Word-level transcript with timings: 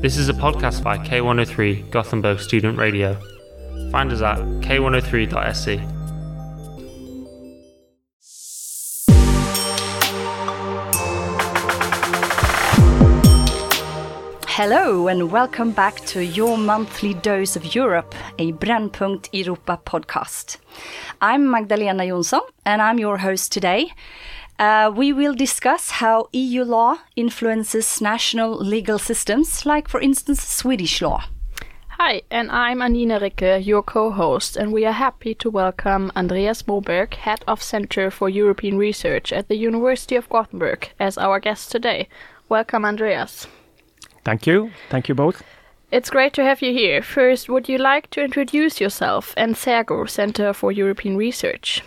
This 0.00 0.16
is 0.16 0.28
a 0.28 0.32
podcast 0.32 0.84
by 0.84 0.96
K103 0.96 1.90
Gothenburg 1.90 2.38
Student 2.38 2.78
Radio. 2.78 3.14
Find 3.90 4.12
us 4.12 4.22
at 4.22 4.38
k103.se. 4.38 5.78
Hello 14.46 15.08
and 15.08 15.32
welcome 15.32 15.72
back 15.72 15.96
to 16.06 16.24
your 16.24 16.56
monthly 16.56 17.14
dose 17.14 17.56
of 17.56 17.74
Europe, 17.74 18.14
a 18.38 18.52
Brännpunkt 18.52 19.28
Europa 19.32 19.80
podcast. 19.84 20.58
I'm 21.20 21.50
Magdalena 21.50 22.06
Johnson 22.06 22.42
and 22.64 22.80
I'm 22.80 23.00
your 23.00 23.18
host 23.18 23.50
today. 23.50 23.90
Uh, 24.58 24.92
we 24.92 25.12
will 25.12 25.34
discuss 25.34 25.90
how 26.02 26.28
EU 26.32 26.64
law 26.64 26.96
influences 27.14 28.00
national 28.00 28.56
legal 28.58 28.98
systems, 28.98 29.64
like, 29.64 29.86
for 29.86 30.00
instance, 30.00 30.42
Swedish 30.42 31.00
law. 31.00 31.22
Hi, 31.90 32.22
and 32.28 32.50
I'm 32.50 32.82
Anina 32.82 33.20
Ricke, 33.20 33.64
your 33.64 33.84
co-host, 33.84 34.56
and 34.56 34.72
we 34.72 34.84
are 34.84 34.92
happy 34.92 35.32
to 35.36 35.48
welcome 35.48 36.10
Andreas 36.16 36.62
Moberg, 36.64 37.14
Head 37.14 37.44
of 37.46 37.62
Center 37.62 38.10
for 38.10 38.28
European 38.28 38.78
Research 38.78 39.32
at 39.32 39.46
the 39.46 39.56
University 39.56 40.16
of 40.16 40.28
Gothenburg, 40.28 40.90
as 40.98 41.16
our 41.16 41.38
guest 41.38 41.70
today. 41.70 42.08
Welcome, 42.48 42.84
Andreas. 42.84 43.46
Thank 44.24 44.44
you. 44.44 44.72
Thank 44.90 45.08
you 45.08 45.14
both. 45.14 45.44
It's 45.92 46.10
great 46.10 46.32
to 46.32 46.42
have 46.42 46.62
you 46.62 46.72
here. 46.72 47.00
First, 47.00 47.48
would 47.48 47.68
you 47.68 47.78
like 47.78 48.10
to 48.10 48.24
introduce 48.24 48.80
yourself 48.80 49.34
and 49.36 49.54
CERGU, 49.54 50.10
Center 50.10 50.52
for 50.52 50.72
European 50.72 51.16
Research? 51.16 51.82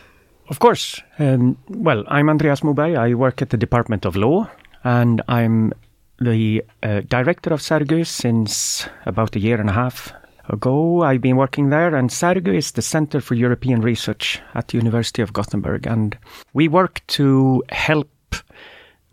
Of 0.52 0.60
course. 0.60 1.02
Um, 1.18 1.58
well, 1.70 2.04
I'm 2.10 2.30
Andreas 2.30 2.60
Moberg. 2.60 2.98
I 2.98 3.14
work 3.14 3.41
at 3.41 3.52
the 3.52 3.58
Department 3.58 4.04
of 4.04 4.18
Law, 4.18 4.50
and 4.84 5.22
I'm 5.30 5.72
the 6.20 6.66
uh, 6.84 7.00
director 7.08 7.54
of 7.54 7.62
CERGU 7.62 8.05
since 8.05 8.86
about 9.05 9.38
a 9.38 9.40
year 9.40 9.62
and 9.62 9.70
a 9.70 9.74
half 9.74 10.12
ago. 10.50 11.04
I've 11.04 11.22
been 11.22 11.38
working 11.38 11.70
there, 11.70 11.96
and 11.96 12.10
CERGU 12.10 12.54
is 12.54 12.74
the 12.74 12.82
Center 12.82 13.21
for 13.21 13.34
European 13.34 13.80
Research 13.80 14.41
at 14.54 14.68
the 14.68 14.77
University 14.77 15.21
of 15.21 15.32
Gothenburg, 15.32 15.88
and 15.88 16.18
we 16.52 16.68
work 16.68 16.99
to 17.15 17.63
help 17.70 18.10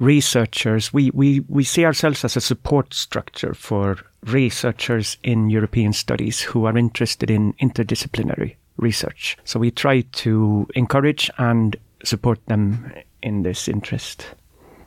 researchers. 0.01 0.93
We, 0.93 1.13
we, 1.13 1.39
we 1.49 1.63
see 1.63 1.85
ourselves 1.85 2.25
as 2.25 2.35
a 2.35 2.41
support 2.41 2.93
structure 2.95 3.55
for 3.55 3.99
researchers 4.25 5.17
in 5.23 5.51
European 5.51 5.93
studies 5.93 6.41
who 6.41 6.65
are 6.65 6.77
interested 6.77 7.31
in 7.31 7.53
interdisciplinary 7.63 8.57
research. 8.79 9.37
So 9.45 9.59
we 9.59 9.71
try 9.71 10.01
to 10.01 10.67
encourage 10.75 11.31
and 11.39 11.77
support 12.05 12.45
them 12.47 12.93
in 13.23 13.43
this 13.43 13.69
interest. 13.69 14.27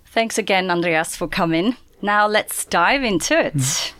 Thanks 0.06 0.38
again, 0.38 0.72
Andreas, 0.72 1.16
for 1.16 1.28
coming. 1.28 1.78
Now 2.02 2.28
let's 2.28 2.66
dive 2.66 3.04
into 3.04 3.40
it. 3.40 3.54
Mm. 3.54 3.94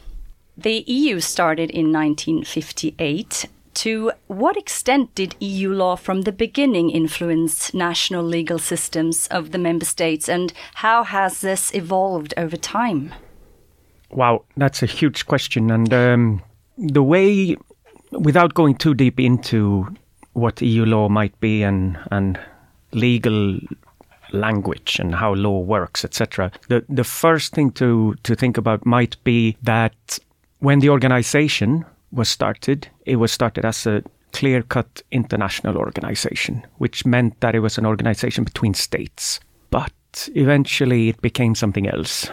The 0.58 0.84
EU 0.88 1.20
started 1.20 1.70
in 1.70 1.92
1958. 1.92 3.46
To 3.74 4.12
what 4.28 4.58
extent 4.58 5.16
did 5.16 5.36
EU 5.40 5.72
law 5.72 5.96
from 5.96 6.24
the 6.24 6.34
beginning 6.34 6.90
influence 6.90 7.74
national 7.74 8.24
legal 8.24 8.60
systems 8.60 9.28
of 9.28 9.52
the 9.52 9.58
member 9.58 9.86
states, 9.86 10.28
and 10.28 10.52
how 10.76 11.04
has 11.04 11.40
this 11.40 11.74
evolved 11.74 12.34
over 12.36 12.58
time? 12.58 13.14
Wow, 14.10 14.44
that's 14.58 14.84
a 14.84 14.88
huge 14.88 15.26
question. 15.26 15.72
And 15.72 15.94
um, 15.94 16.44
the 16.78 17.04
way, 17.04 17.56
without 18.12 18.54
going 18.54 18.76
too 18.76 18.94
deep 18.94 19.20
into 19.20 19.88
what 20.34 20.62
EU 20.62 20.86
law 20.86 21.10
might 21.10 21.38
be 21.40 21.64
and, 21.64 21.98
and 22.12 22.40
legal 22.94 23.60
language 24.34 24.98
and 25.00 25.16
how 25.16 25.34
law 25.34 25.60
works, 25.60 26.06
etc. 26.06 26.52
The 26.68 26.86
the 26.90 27.04
first 27.04 27.54
thing 27.54 27.72
to 27.72 28.16
to 28.24 28.36
think 28.36 28.58
about 28.58 28.86
might 28.86 29.22
be 29.24 29.58
that 29.64 30.20
when 30.60 30.80
the 30.80 30.90
organization 30.90 31.86
was 32.12 32.30
started, 32.30 32.88
it 33.06 33.18
was 33.18 33.32
started 33.32 33.66
as 33.66 33.88
a 33.88 34.04
clear-cut 34.34 35.02
international 35.12 35.78
organization, 35.78 36.66
which 36.78 37.06
meant 37.06 37.40
that 37.42 37.56
it 37.56 37.60
was 37.60 37.78
an 37.78 37.86
organization 37.86 38.44
between 38.44 38.74
states. 38.74 39.40
But 39.70 40.30
eventually, 40.36 41.10
it 41.10 41.22
became 41.22 41.56
something 41.56 41.88
else, 41.88 42.30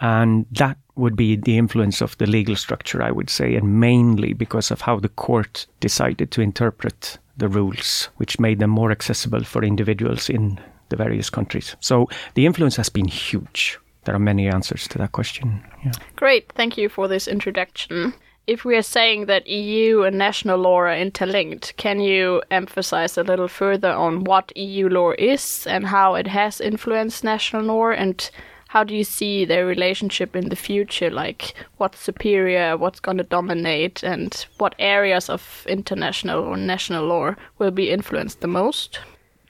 and 0.00 0.46
that 0.52 0.78
would 0.94 1.16
be 1.16 1.36
the 1.36 1.58
influence 1.58 2.00
of 2.00 2.16
the 2.18 2.26
legal 2.26 2.56
structure, 2.56 3.02
I 3.02 3.10
would 3.10 3.30
say, 3.30 3.54
and 3.54 3.80
mainly 3.80 4.34
because 4.34 4.70
of 4.70 4.82
how 4.82 4.98
the 4.98 5.08
court 5.08 5.66
decided 5.80 6.30
to 6.32 6.42
interpret 6.42 7.18
the 7.36 7.48
rules, 7.48 8.08
which 8.16 8.38
made 8.38 8.58
them 8.58 8.70
more 8.70 8.90
accessible 8.90 9.44
for 9.44 9.64
individuals 9.64 10.28
in 10.28 10.60
the 10.90 10.96
various 10.96 11.30
countries. 11.30 11.76
So 11.80 12.08
the 12.34 12.46
influence 12.46 12.76
has 12.76 12.90
been 12.90 13.08
huge. 13.08 13.78
There 14.04 14.14
are 14.14 14.18
many 14.18 14.48
answers 14.48 14.86
to 14.88 14.98
that 14.98 15.12
question. 15.12 15.62
Yeah. 15.84 15.92
Great, 16.16 16.52
thank 16.52 16.76
you 16.76 16.88
for 16.88 17.08
this 17.08 17.26
introduction. 17.26 18.14
If 18.46 18.64
we 18.64 18.76
are 18.76 18.82
saying 18.82 19.26
that 19.26 19.46
EU 19.46 20.02
and 20.02 20.18
national 20.18 20.58
law 20.58 20.80
are 20.80 20.96
interlinked, 20.96 21.76
can 21.76 22.00
you 22.00 22.42
emphasize 22.50 23.16
a 23.16 23.22
little 23.22 23.46
further 23.46 23.92
on 23.92 24.24
what 24.24 24.54
EU 24.56 24.88
law 24.88 25.12
is 25.16 25.64
and 25.68 25.86
how 25.86 26.16
it 26.16 26.26
has 26.26 26.60
influenced 26.60 27.22
national 27.22 27.62
law 27.62 27.90
and 27.90 28.30
how 28.72 28.82
do 28.82 28.96
you 28.96 29.04
see 29.04 29.44
their 29.44 29.66
relationship 29.66 30.34
in 30.34 30.48
the 30.48 30.56
future? 30.56 31.10
Like, 31.10 31.52
what's 31.76 32.00
superior, 32.00 32.74
what's 32.74 33.00
going 33.00 33.18
to 33.18 33.24
dominate, 33.24 34.02
and 34.02 34.46
what 34.56 34.74
areas 34.78 35.28
of 35.28 35.66
international 35.68 36.42
or 36.42 36.56
national 36.56 37.04
law 37.04 37.34
will 37.58 37.70
be 37.70 37.90
influenced 37.90 38.40
the 38.40 38.48
most? 38.48 38.98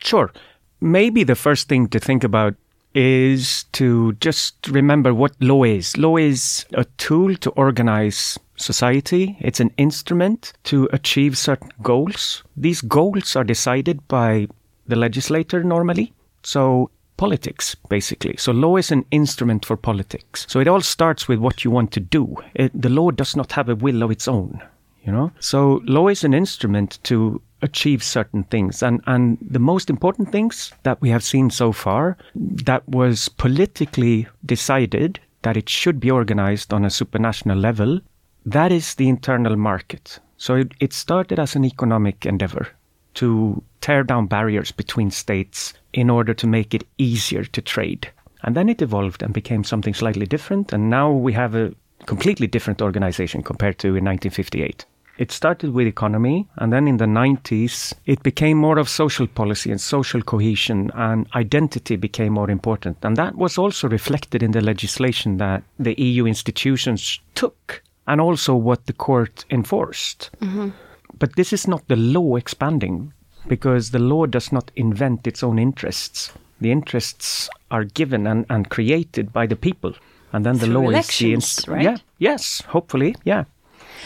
Sure. 0.02 0.32
Maybe 0.80 1.22
the 1.22 1.36
first 1.36 1.68
thing 1.68 1.86
to 1.90 2.00
think 2.00 2.24
about 2.24 2.56
is 2.94 3.62
to 3.74 4.14
just 4.14 4.66
remember 4.66 5.14
what 5.14 5.40
law 5.40 5.62
is. 5.62 5.96
Law 5.96 6.16
is 6.16 6.66
a 6.72 6.84
tool 6.98 7.36
to 7.36 7.50
organize 7.50 8.40
society, 8.56 9.36
it's 9.38 9.60
an 9.60 9.70
instrument 9.76 10.52
to 10.64 10.88
achieve 10.92 11.38
certain 11.38 11.70
goals. 11.80 12.42
These 12.56 12.80
goals 12.80 13.36
are 13.36 13.44
decided 13.44 14.08
by 14.08 14.48
the 14.88 14.96
legislator 14.96 15.62
normally. 15.62 16.12
So 16.42 16.90
politics, 17.16 17.74
basically. 17.88 18.36
So 18.36 18.52
law 18.52 18.76
is 18.76 18.90
an 18.90 19.04
instrument 19.10 19.64
for 19.64 19.76
politics. 19.76 20.46
So 20.48 20.60
it 20.60 20.68
all 20.68 20.80
starts 20.80 21.28
with 21.28 21.38
what 21.38 21.64
you 21.64 21.70
want 21.70 21.92
to 21.92 22.00
do. 22.00 22.36
It, 22.54 22.70
the 22.80 22.88
law 22.88 23.10
does 23.10 23.36
not 23.36 23.52
have 23.52 23.68
a 23.68 23.76
will 23.76 24.02
of 24.02 24.10
its 24.10 24.26
own, 24.28 24.60
you 25.04 25.12
know? 25.12 25.32
So 25.40 25.82
law 25.84 26.08
is 26.08 26.24
an 26.24 26.34
instrument 26.34 26.98
to 27.04 27.40
achieve 27.62 28.02
certain 28.02 28.42
things. 28.44 28.82
And, 28.82 29.00
and 29.06 29.38
the 29.40 29.58
most 29.58 29.88
important 29.88 30.32
things 30.32 30.72
that 30.82 31.00
we 31.00 31.10
have 31.10 31.22
seen 31.22 31.50
so 31.50 31.72
far 31.72 32.16
that 32.34 32.86
was 32.88 33.28
politically 33.28 34.26
decided 34.44 35.20
that 35.42 35.56
it 35.56 35.68
should 35.68 36.00
be 36.00 36.10
organized 36.10 36.72
on 36.72 36.84
a 36.84 36.88
supranational 36.88 37.60
level, 37.60 38.00
that 38.46 38.72
is 38.72 38.94
the 38.94 39.08
internal 39.08 39.56
market. 39.56 40.18
So 40.36 40.56
it, 40.56 40.72
it 40.80 40.92
started 40.92 41.38
as 41.38 41.54
an 41.54 41.64
economic 41.64 42.26
endeavor 42.26 42.68
to 43.14 43.62
tear 43.80 44.02
down 44.02 44.26
barriers 44.26 44.72
between 44.72 45.10
states 45.10 45.74
in 45.92 46.10
order 46.10 46.34
to 46.34 46.46
make 46.46 46.74
it 46.74 46.86
easier 46.98 47.44
to 47.44 47.62
trade. 47.62 48.10
And 48.42 48.56
then 48.56 48.68
it 48.68 48.82
evolved 48.82 49.22
and 49.22 49.32
became 49.32 49.64
something 49.64 49.94
slightly 49.94 50.26
different. 50.26 50.72
And 50.72 50.90
now 50.90 51.10
we 51.10 51.32
have 51.32 51.54
a 51.54 51.72
completely 52.06 52.46
different 52.46 52.82
organization 52.82 53.42
compared 53.42 53.78
to 53.78 53.88
in 53.88 54.04
1958. 54.04 54.84
It 55.18 55.30
started 55.30 55.72
with 55.72 55.86
economy, 55.86 56.48
and 56.56 56.72
then 56.72 56.88
in 56.88 56.96
the 56.96 57.04
90s, 57.04 57.92
it 58.06 58.22
became 58.22 58.56
more 58.56 58.78
of 58.78 58.88
social 58.88 59.26
policy 59.26 59.70
and 59.70 59.80
social 59.80 60.22
cohesion, 60.22 60.90
and 60.94 61.26
identity 61.34 61.96
became 61.96 62.32
more 62.32 62.50
important. 62.50 62.96
And 63.02 63.16
that 63.18 63.36
was 63.36 63.58
also 63.58 63.88
reflected 63.88 64.42
in 64.42 64.52
the 64.52 64.62
legislation 64.62 65.36
that 65.36 65.62
the 65.78 65.94
EU 66.00 66.26
institutions 66.26 67.20
took, 67.34 67.82
and 68.06 68.20
also 68.20 68.54
what 68.54 68.86
the 68.86 68.94
court 68.94 69.44
enforced. 69.50 70.30
Mm-hmm. 70.40 70.70
But 71.18 71.36
this 71.36 71.52
is 71.52 71.68
not 71.68 71.86
the 71.88 71.96
law 71.96 72.36
expanding 72.36 73.12
because 73.46 73.90
the 73.90 73.98
law 73.98 74.26
does 74.26 74.52
not 74.52 74.70
invent 74.76 75.26
its 75.26 75.42
own 75.42 75.58
interests. 75.58 76.32
The 76.60 76.70
interests 76.70 77.48
are 77.70 77.84
given 77.84 78.26
and, 78.26 78.46
and 78.48 78.70
created 78.70 79.32
by 79.32 79.46
the 79.46 79.56
people. 79.56 79.94
And 80.32 80.46
then 80.46 80.58
the 80.58 80.66
Through 80.66 80.74
law 80.74 80.90
is 80.90 81.18
the 81.18 81.34
inst- 81.34 81.68
right? 81.68 81.82
Yeah, 81.82 81.96
yes, 82.18 82.62
hopefully, 82.68 83.16
yeah. 83.24 83.44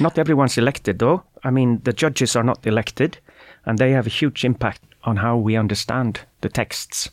Not 0.01 0.19
everyone's 0.19 0.59
elected 0.59 0.99
though. 0.99 1.23
I 1.45 1.51
mean, 1.51 1.81
the 1.85 1.93
judges 1.93 2.35
are 2.35 2.43
not 2.43 2.67
elected, 2.67 3.19
and 3.65 3.79
they 3.79 3.93
have 3.93 4.07
a 4.07 4.11
huge 4.11 4.45
impact 4.45 4.83
on 5.05 5.17
how 5.19 5.37
we 5.37 5.57
understand 5.57 6.21
the 6.41 6.49
texts. 6.49 7.11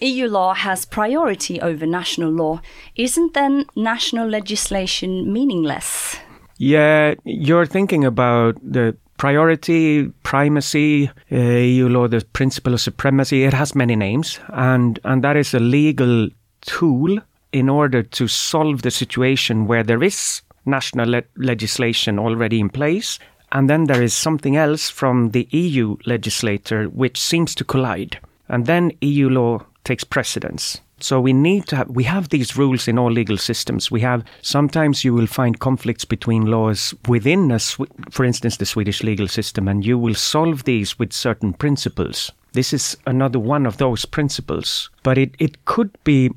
EU 0.00 0.26
law 0.26 0.54
has 0.54 0.84
priority 0.84 1.60
over 1.60 1.86
national 1.86 2.30
law. 2.30 2.60
Isn't 2.96 3.34
then 3.34 3.66
national 3.76 4.28
legislation 4.28 5.32
meaningless? 5.32 6.16
Yeah, 6.56 7.14
you're 7.24 7.66
thinking 7.66 8.04
about 8.04 8.56
the 8.62 8.96
priority, 9.16 10.08
primacy, 10.22 11.10
uh, 11.30 11.36
EU 11.36 11.88
law, 11.88 12.08
the 12.08 12.24
principle 12.32 12.74
of 12.74 12.80
supremacy. 12.80 13.44
It 13.44 13.54
has 13.54 13.74
many 13.74 13.96
names, 13.96 14.40
and 14.48 14.98
and 15.04 15.22
that 15.24 15.36
is 15.36 15.54
a 15.54 15.60
legal 15.60 16.28
tool 16.62 17.18
in 17.52 17.68
order 17.68 18.02
to 18.02 18.26
solve 18.26 18.82
the 18.82 18.90
situation 18.90 19.66
where 19.66 19.84
there 19.84 20.02
is 20.02 20.42
national 20.66 21.08
le- 21.08 21.22
legislation 21.36 22.18
already 22.18 22.58
in 22.58 22.68
place, 22.68 23.18
and 23.52 23.70
then 23.70 23.84
there 23.84 24.02
is 24.02 24.12
something 24.12 24.56
else 24.56 24.90
from 24.90 25.30
the 25.30 25.46
EU 25.50 25.96
legislator 26.06 26.86
which 26.86 27.20
seems 27.20 27.54
to 27.54 27.64
collide, 27.64 28.18
and 28.48 28.66
then 28.66 28.90
EU 29.00 29.28
law 29.28 29.64
takes 29.84 30.04
precedence. 30.04 30.80
So 31.00 31.20
we 31.20 31.32
need 31.32 31.66
to 31.66 31.76
have, 31.76 31.90
we 31.90 32.04
have 32.04 32.28
these 32.28 32.56
rules 32.56 32.88
in 32.88 32.98
all 32.98 33.10
legal 33.10 33.36
systems. 33.36 33.90
We 33.90 34.00
have, 34.00 34.24
sometimes 34.42 35.04
you 35.04 35.12
will 35.12 35.26
find 35.26 35.58
conflicts 35.58 36.04
between 36.04 36.46
laws 36.46 36.94
within 37.08 37.50
a, 37.50 37.58
for 37.58 38.24
instance, 38.24 38.56
the 38.56 38.66
Swedish 38.66 39.02
legal 39.02 39.28
system, 39.28 39.68
and 39.68 39.84
you 39.84 39.98
will 39.98 40.14
solve 40.14 40.64
these 40.64 40.98
with 40.98 41.12
certain 41.12 41.52
principles. 41.52 42.30
This 42.52 42.72
is 42.72 42.96
another 43.06 43.40
one 43.40 43.66
of 43.66 43.78
those 43.78 44.04
principles, 44.04 44.88
but 45.02 45.18
it, 45.18 45.34
it 45.38 45.64
could 45.64 45.90
be 46.04 46.30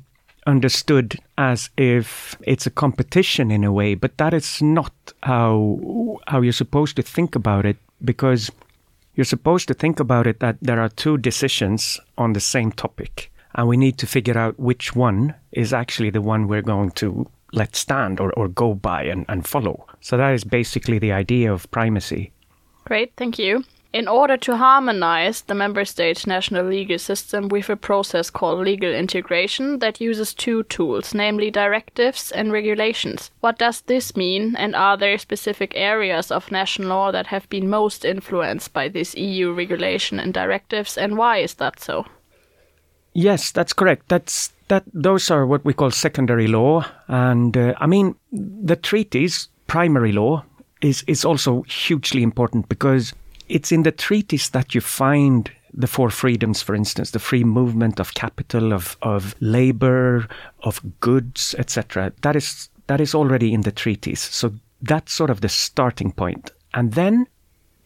understood 0.46 1.16
as 1.36 1.70
if 1.76 2.36
it's 2.42 2.66
a 2.66 2.70
competition 2.70 3.50
in 3.50 3.62
a 3.62 3.72
way, 3.72 3.94
but 3.94 4.16
that 4.18 4.34
is 4.34 4.60
not 4.60 4.92
how 5.22 6.18
how 6.26 6.40
you're 6.40 6.52
supposed 6.52 6.96
to 6.96 7.02
think 7.02 7.36
about 7.36 7.66
it 7.66 7.76
because 8.02 8.50
you're 9.14 9.24
supposed 9.24 9.68
to 9.68 9.74
think 9.74 10.00
about 10.00 10.26
it 10.26 10.40
that 10.40 10.56
there 10.62 10.80
are 10.80 10.88
two 10.88 11.18
decisions 11.18 12.00
on 12.16 12.32
the 12.32 12.40
same 12.40 12.72
topic 12.72 13.30
and 13.54 13.68
we 13.68 13.76
need 13.76 13.98
to 13.98 14.06
figure 14.06 14.38
out 14.38 14.58
which 14.58 14.94
one 14.94 15.34
is 15.52 15.72
actually 15.72 16.10
the 16.10 16.22
one 16.22 16.48
we're 16.48 16.62
going 16.62 16.90
to 16.92 17.28
let 17.52 17.74
stand 17.74 18.20
or, 18.20 18.32
or 18.32 18.48
go 18.48 18.74
by 18.74 19.02
and, 19.04 19.24
and 19.28 19.46
follow. 19.46 19.86
So 20.00 20.16
that 20.16 20.34
is 20.34 20.44
basically 20.44 20.98
the 20.98 21.12
idea 21.12 21.52
of 21.52 21.70
primacy. 21.70 22.32
Great, 22.84 23.12
thank 23.16 23.38
you. 23.38 23.64
In 23.90 24.06
order 24.06 24.36
to 24.36 24.56
harmonize 24.58 25.40
the 25.40 25.54
member 25.54 25.86
states' 25.86 26.26
national 26.26 26.66
legal 26.66 26.98
system 26.98 27.48
with 27.48 27.70
a 27.70 27.76
process 27.76 28.28
called 28.28 28.60
legal 28.60 28.92
integration 28.92 29.78
that 29.78 30.00
uses 30.00 30.34
two 30.34 30.62
tools, 30.64 31.14
namely 31.14 31.50
directives 31.50 32.30
and 32.30 32.52
regulations. 32.52 33.30
What 33.40 33.58
does 33.58 33.80
this 33.80 34.14
mean, 34.14 34.54
and 34.56 34.76
are 34.76 34.98
there 34.98 35.16
specific 35.16 35.72
areas 35.74 36.30
of 36.30 36.52
national 36.52 36.88
law 36.88 37.10
that 37.12 37.28
have 37.28 37.48
been 37.48 37.70
most 37.70 38.04
influenced 38.04 38.74
by 38.74 38.88
this 38.88 39.14
EU 39.14 39.52
regulation 39.52 40.20
and 40.20 40.34
directives, 40.34 40.98
and 40.98 41.16
why 41.16 41.38
is 41.38 41.54
that 41.54 41.80
so? 41.80 42.04
Yes, 43.14 43.50
that's 43.50 43.72
correct. 43.72 44.08
That's 44.08 44.52
that. 44.68 44.84
Those 44.92 45.30
are 45.30 45.46
what 45.46 45.64
we 45.64 45.74
call 45.74 45.90
secondary 45.90 46.46
law, 46.46 46.84
and 47.08 47.56
uh, 47.56 47.74
I 47.78 47.86
mean 47.86 48.14
the 48.32 48.76
treaties, 48.76 49.48
primary 49.66 50.12
law, 50.12 50.44
is 50.80 51.02
is 51.06 51.24
also 51.24 51.62
hugely 51.62 52.22
important 52.22 52.68
because 52.68 53.12
it's 53.48 53.72
in 53.72 53.82
the 53.82 53.92
treaties 53.92 54.50
that 54.50 54.74
you 54.74 54.80
find 54.80 55.50
the 55.72 55.86
four 55.86 56.10
freedoms, 56.10 56.62
for 56.62 56.74
instance, 56.74 57.10
the 57.10 57.18
free 57.18 57.44
movement 57.44 58.00
of 58.00 58.14
capital, 58.14 58.72
of 58.72 58.96
of 59.02 59.34
labor, 59.40 60.28
of 60.62 60.80
goods, 61.00 61.54
etc. 61.58 62.12
That 62.22 62.36
is 62.36 62.68
that 62.86 63.00
is 63.00 63.14
already 63.14 63.52
in 63.52 63.62
the 63.62 63.72
treaties. 63.72 64.20
So 64.20 64.52
that's 64.82 65.12
sort 65.12 65.30
of 65.30 65.40
the 65.40 65.48
starting 65.48 66.12
point, 66.12 66.52
and 66.74 66.92
then 66.92 67.26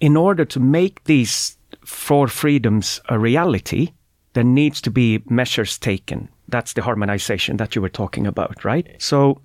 in 0.01 0.17
order 0.17 0.45
to 0.45 0.61
make 0.61 1.05
these 1.05 1.57
four 1.85 2.29
freedoms 2.29 3.01
a 3.09 3.19
reality 3.19 3.93
there 4.33 4.45
needs 4.45 4.81
to 4.83 4.91
be 4.91 5.23
measures 5.29 5.79
taken. 5.79 6.29
That's 6.49 6.73
the 6.73 6.83
harmonization 6.83 7.57
that 7.59 7.75
you 7.75 7.83
were 7.83 7.89
talking 7.89 8.27
about, 8.27 8.65
right? 8.65 8.87
So 8.99 9.41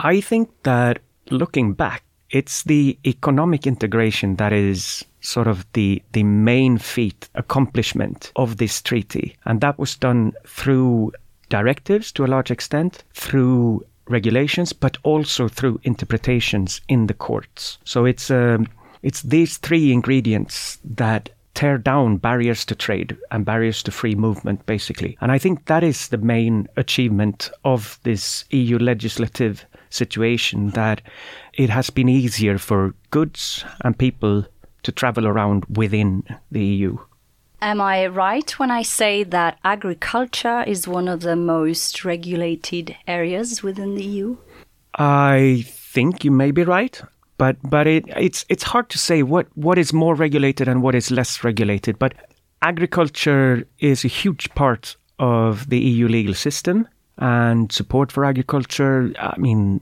I 0.00 0.20
think 0.20 0.50
that 0.62 1.00
looking 1.30 1.74
back, 1.74 2.02
it's 2.30 2.64
the 2.64 2.98
economic 3.06 3.66
integration 3.66 4.36
that 4.36 4.52
is 4.52 5.04
sort 5.20 5.46
of 5.46 5.66
the, 5.72 6.02
the 6.12 6.22
main 6.22 6.78
feat, 6.78 7.28
accomplishment 7.34 8.32
of 8.36 8.56
this 8.56 8.82
treaty. 8.82 9.36
And 9.44 9.60
that 9.60 9.78
was 9.78 9.96
done 9.96 10.32
through 10.46 11.12
directives 11.48 12.12
to 12.12 12.24
a 12.24 12.26
large 12.26 12.50
extent, 12.50 13.04
through 13.14 13.84
regulations, 14.08 14.72
but 14.72 14.96
also 15.02 15.48
through 15.48 15.80
interpretations 15.82 16.80
in 16.88 17.06
the 17.06 17.14
courts. 17.14 17.78
So 17.84 18.04
it's, 18.04 18.30
um, 18.30 18.68
it's 19.02 19.22
these 19.22 19.58
three 19.58 19.92
ingredients 19.92 20.78
that 20.84 21.30
tear 21.56 21.78
down 21.78 22.18
barriers 22.18 22.64
to 22.66 22.74
trade 22.74 23.16
and 23.32 23.44
barriers 23.44 23.82
to 23.82 23.90
free 23.90 24.14
movement, 24.14 24.64
basically. 24.66 25.16
And 25.20 25.32
I 25.32 25.38
think 25.38 25.64
that 25.66 25.82
is 25.82 26.08
the 26.08 26.18
main 26.18 26.68
achievement 26.76 27.50
of 27.64 27.98
this 28.04 28.44
EU 28.50 28.78
legislative 28.78 29.64
situation 29.90 30.70
that 30.70 31.00
it 31.54 31.70
has 31.70 31.90
been 31.90 32.08
easier 32.08 32.58
for 32.58 32.94
goods 33.10 33.64
and 33.80 33.98
people 33.98 34.44
to 34.82 34.92
travel 34.92 35.26
around 35.26 35.64
within 35.64 36.22
the 36.52 36.64
EU. 36.64 36.98
Am 37.62 37.80
I 37.80 38.06
right 38.06 38.50
when 38.58 38.70
I 38.70 38.82
say 38.82 39.24
that 39.24 39.58
agriculture 39.64 40.62
is 40.66 40.86
one 40.86 41.08
of 41.08 41.20
the 41.20 41.36
most 41.36 42.04
regulated 42.04 42.94
areas 43.08 43.62
within 43.62 43.94
the 43.94 44.04
EU? 44.04 44.36
I 44.94 45.64
think 45.66 46.22
you 46.22 46.30
may 46.30 46.50
be 46.50 46.64
right 46.64 47.00
but 47.38 47.56
but 47.62 47.86
it, 47.86 48.04
it's 48.16 48.44
it's 48.48 48.62
hard 48.62 48.88
to 48.90 48.98
say 48.98 49.22
what 49.22 49.46
what 49.54 49.78
is 49.78 49.92
more 49.92 50.14
regulated 50.14 50.68
and 50.68 50.82
what 50.82 50.94
is 50.94 51.10
less 51.10 51.44
regulated. 51.44 51.98
But 51.98 52.14
agriculture 52.62 53.66
is 53.78 54.04
a 54.04 54.08
huge 54.08 54.48
part 54.54 54.96
of 55.18 55.68
the 55.68 55.78
EU 55.78 56.08
legal 56.08 56.34
system 56.34 56.88
and 57.18 57.72
support 57.72 58.12
for 58.12 58.24
agriculture. 58.24 59.12
I 59.18 59.36
mean, 59.38 59.80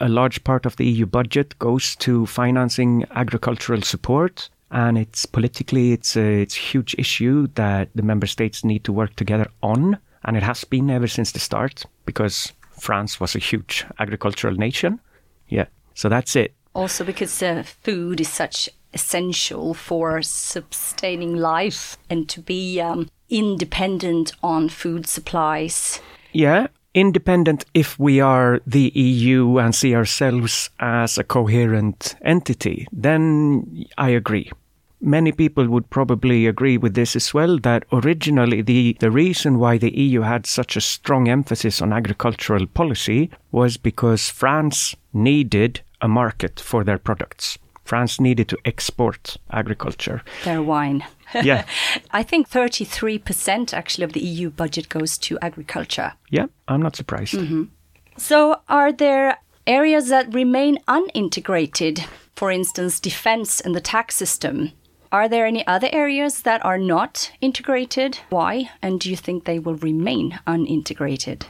a 0.00 0.08
large 0.08 0.42
part 0.44 0.66
of 0.66 0.76
the 0.76 0.86
EU 0.86 1.06
budget 1.06 1.58
goes 1.58 1.96
to 1.96 2.26
financing 2.26 3.04
agricultural 3.10 3.82
support. 3.82 4.48
And 4.70 4.98
it's 4.98 5.26
politically, 5.26 5.92
it's 5.92 6.16
a, 6.16 6.42
it's 6.42 6.56
a 6.56 6.60
huge 6.60 6.94
issue 6.98 7.46
that 7.54 7.88
the 7.94 8.02
member 8.02 8.26
states 8.26 8.64
need 8.64 8.84
to 8.84 8.92
work 8.92 9.14
together 9.16 9.48
on. 9.62 9.98
And 10.24 10.36
it 10.36 10.42
has 10.42 10.64
been 10.64 10.90
ever 10.90 11.06
since 11.06 11.32
the 11.32 11.38
start 11.38 11.84
because 12.04 12.52
France 12.70 13.20
was 13.20 13.34
a 13.34 13.38
huge 13.38 13.86
agricultural 13.98 14.54
nation. 14.54 15.00
Yeah. 15.48 15.66
So 15.94 16.08
that's 16.08 16.34
it. 16.36 16.54
Also, 16.76 17.04
because 17.04 17.42
uh, 17.42 17.62
food 17.62 18.20
is 18.20 18.28
such 18.28 18.68
essential 18.92 19.72
for 19.72 20.20
sustaining 20.20 21.34
life 21.34 21.96
and 22.10 22.28
to 22.28 22.42
be 22.42 22.78
um, 22.82 23.08
independent 23.30 24.32
on 24.42 24.68
food 24.68 25.06
supplies. 25.06 26.02
Yeah, 26.32 26.66
independent 26.92 27.64
if 27.72 27.98
we 27.98 28.20
are 28.20 28.60
the 28.66 28.92
EU 28.94 29.56
and 29.56 29.74
see 29.74 29.94
ourselves 29.94 30.68
as 30.78 31.16
a 31.16 31.24
coherent 31.24 32.14
entity, 32.22 32.86
then 32.92 33.86
I 33.96 34.10
agree. 34.10 34.52
Many 35.00 35.32
people 35.32 35.68
would 35.68 35.88
probably 35.88 36.46
agree 36.46 36.76
with 36.76 36.92
this 36.92 37.16
as 37.16 37.32
well 37.32 37.58
that 37.60 37.84
originally 37.90 38.60
the, 38.60 38.98
the 39.00 39.10
reason 39.10 39.58
why 39.58 39.78
the 39.78 39.96
EU 39.96 40.20
had 40.20 40.44
such 40.44 40.76
a 40.76 40.82
strong 40.82 41.26
emphasis 41.26 41.80
on 41.80 41.94
agricultural 41.94 42.66
policy 42.66 43.30
was 43.50 43.78
because 43.78 44.28
France 44.28 44.94
needed 45.14 45.80
a 46.00 46.08
market 46.08 46.60
for 46.60 46.84
their 46.84 46.98
products. 46.98 47.58
France 47.84 48.20
needed 48.20 48.48
to 48.48 48.58
export 48.64 49.36
agriculture. 49.50 50.22
Their 50.44 50.62
wine. 50.62 51.04
Yeah. 51.42 51.64
I 52.10 52.22
think 52.22 52.50
33% 52.50 53.72
actually 53.72 54.04
of 54.04 54.12
the 54.12 54.20
EU 54.20 54.50
budget 54.50 54.88
goes 54.88 55.16
to 55.18 55.38
agriculture. 55.40 56.14
Yeah, 56.30 56.46
I'm 56.66 56.82
not 56.82 56.96
surprised. 56.96 57.34
Mm-hmm. 57.34 57.64
So, 58.16 58.60
are 58.68 58.92
there 58.92 59.38
areas 59.66 60.08
that 60.08 60.34
remain 60.34 60.78
unintegrated? 60.88 62.04
For 62.34 62.50
instance, 62.50 62.98
defense 63.00 63.60
and 63.60 63.74
the 63.74 63.80
tax 63.80 64.16
system. 64.16 64.72
Are 65.12 65.28
there 65.28 65.46
any 65.46 65.66
other 65.66 65.88
areas 65.92 66.42
that 66.42 66.64
are 66.64 66.78
not 66.78 67.30
integrated? 67.40 68.18
Why? 68.28 68.70
And 68.82 69.00
do 69.00 69.08
you 69.08 69.16
think 69.16 69.44
they 69.44 69.58
will 69.58 69.76
remain 69.76 70.38
unintegrated? 70.46 71.46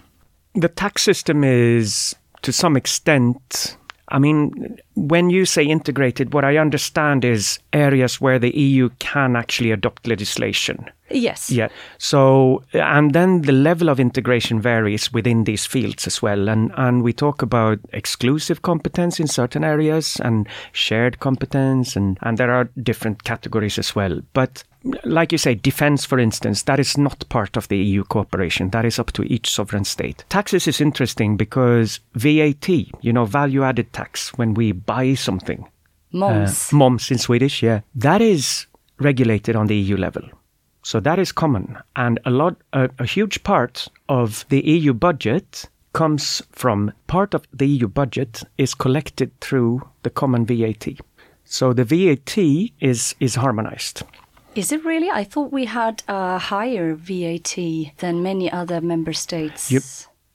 The 0.55 0.69
tax 0.69 1.03
system 1.03 1.43
is, 1.45 2.15
to 2.43 2.53
some 2.53 2.77
extent, 2.77 3.77
I 4.09 4.19
mean, 4.19 4.79
when 4.95 5.31
you 5.31 5.45
say 5.45 5.65
integrated, 5.65 6.33
what 6.33 6.45
I 6.45 6.59
understand 6.59 7.25
is 7.25 7.59
areas 7.73 8.21
where 8.21 8.39
the 8.39 8.57
EU 8.57 8.91
can 8.99 9.35
actually 9.35 9.73
adopt 9.73 10.07
legislation. 10.07 10.89
Yes. 11.11 11.51
Yeah. 11.51 11.69
So, 11.99 12.65
and 12.73 13.13
then 13.13 13.43
the 13.43 13.53
level 13.53 13.89
of 13.89 14.01
integration 14.01 14.61
varies 14.61 15.13
within 15.13 15.45
these 15.45 15.67
fields 15.67 16.07
as 16.07 16.21
well. 16.21 16.49
And, 16.49 16.73
and 16.77 17.03
we 17.03 17.13
talk 17.13 17.43
about 17.43 17.79
exclusive 17.93 18.63
competence 18.63 19.21
in 19.21 19.29
certain 19.29 19.65
areas 19.65 20.21
and 20.23 20.49
shared 20.73 21.21
competence, 21.21 21.97
and, 21.97 22.19
and 22.23 22.39
there 22.39 22.53
are 22.53 22.71
different 22.83 23.25
categories 23.25 23.79
as 23.79 23.95
well. 23.95 24.21
But 24.33 24.65
like 25.05 25.33
you 25.33 25.39
say, 25.39 25.55
defense, 25.55 26.05
for 26.05 26.19
instance, 26.19 26.63
that 26.63 26.81
is 26.81 26.97
not 26.97 27.29
part 27.29 27.57
of 27.57 27.69
the 27.69 27.79
EU 27.79 28.05
cooperation. 28.05 28.71
That 28.71 28.85
is 28.85 28.99
up 28.99 29.13
to 29.13 29.23
each 29.25 29.51
sovereign 29.51 29.85
state. 29.85 30.25
Taxes 30.29 30.67
is 30.67 30.81
interesting 30.81 31.37
because 31.37 32.01
VAT, 32.15 32.69
you 32.69 33.13
know, 33.13 33.25
value 33.25 33.63
added 33.63 33.93
tax, 33.93 34.33
when 34.35 34.55
we 34.55 34.73
buy 34.73 35.15
something. 35.15 35.67
Moms. 36.13 36.73
Uh, 36.73 36.77
moms 36.77 37.11
in 37.11 37.19
Swedish, 37.19 37.63
yeah. 37.63 37.81
That 37.95 38.23
is 38.23 38.67
regulated 38.99 39.57
on 39.57 39.67
the 39.67 39.77
EU 39.77 39.97
level. 39.97 40.23
So 40.83 41.01
that 41.01 41.19
is 41.19 41.33
common. 41.33 41.79
And 41.97 42.21
a 42.25 42.31
lot, 42.31 42.57
a, 42.73 42.89
a 42.99 43.07
huge 43.07 43.43
part 43.43 43.89
of 44.09 44.47
the 44.49 44.61
EU 44.65 44.95
budget 44.95 45.69
comes 45.93 46.43
from 46.53 46.93
part 47.07 47.35
of 47.35 47.45
the 47.53 47.67
EU 47.67 47.89
budget 47.89 48.43
is 48.59 48.75
collected 48.75 49.33
through 49.41 49.83
the 50.03 50.11
common 50.11 50.47
VAT. 50.47 50.87
So 51.45 51.73
the 51.73 51.85
VAT 51.85 52.39
is, 52.81 53.15
is 53.19 53.35
harmonized. 53.35 54.03
Is 54.57 54.73
it 54.73 54.85
really? 54.87 55.11
I 55.11 55.23
thought 55.23 55.53
we 55.53 55.67
had 55.67 56.03
a 56.09 56.39
higher 56.39 56.95
VAT 56.95 57.57
than 57.99 58.23
many 58.23 58.51
other 58.51 58.81
member 58.81 59.13
states. 59.13 59.71
Yep. 59.71 59.83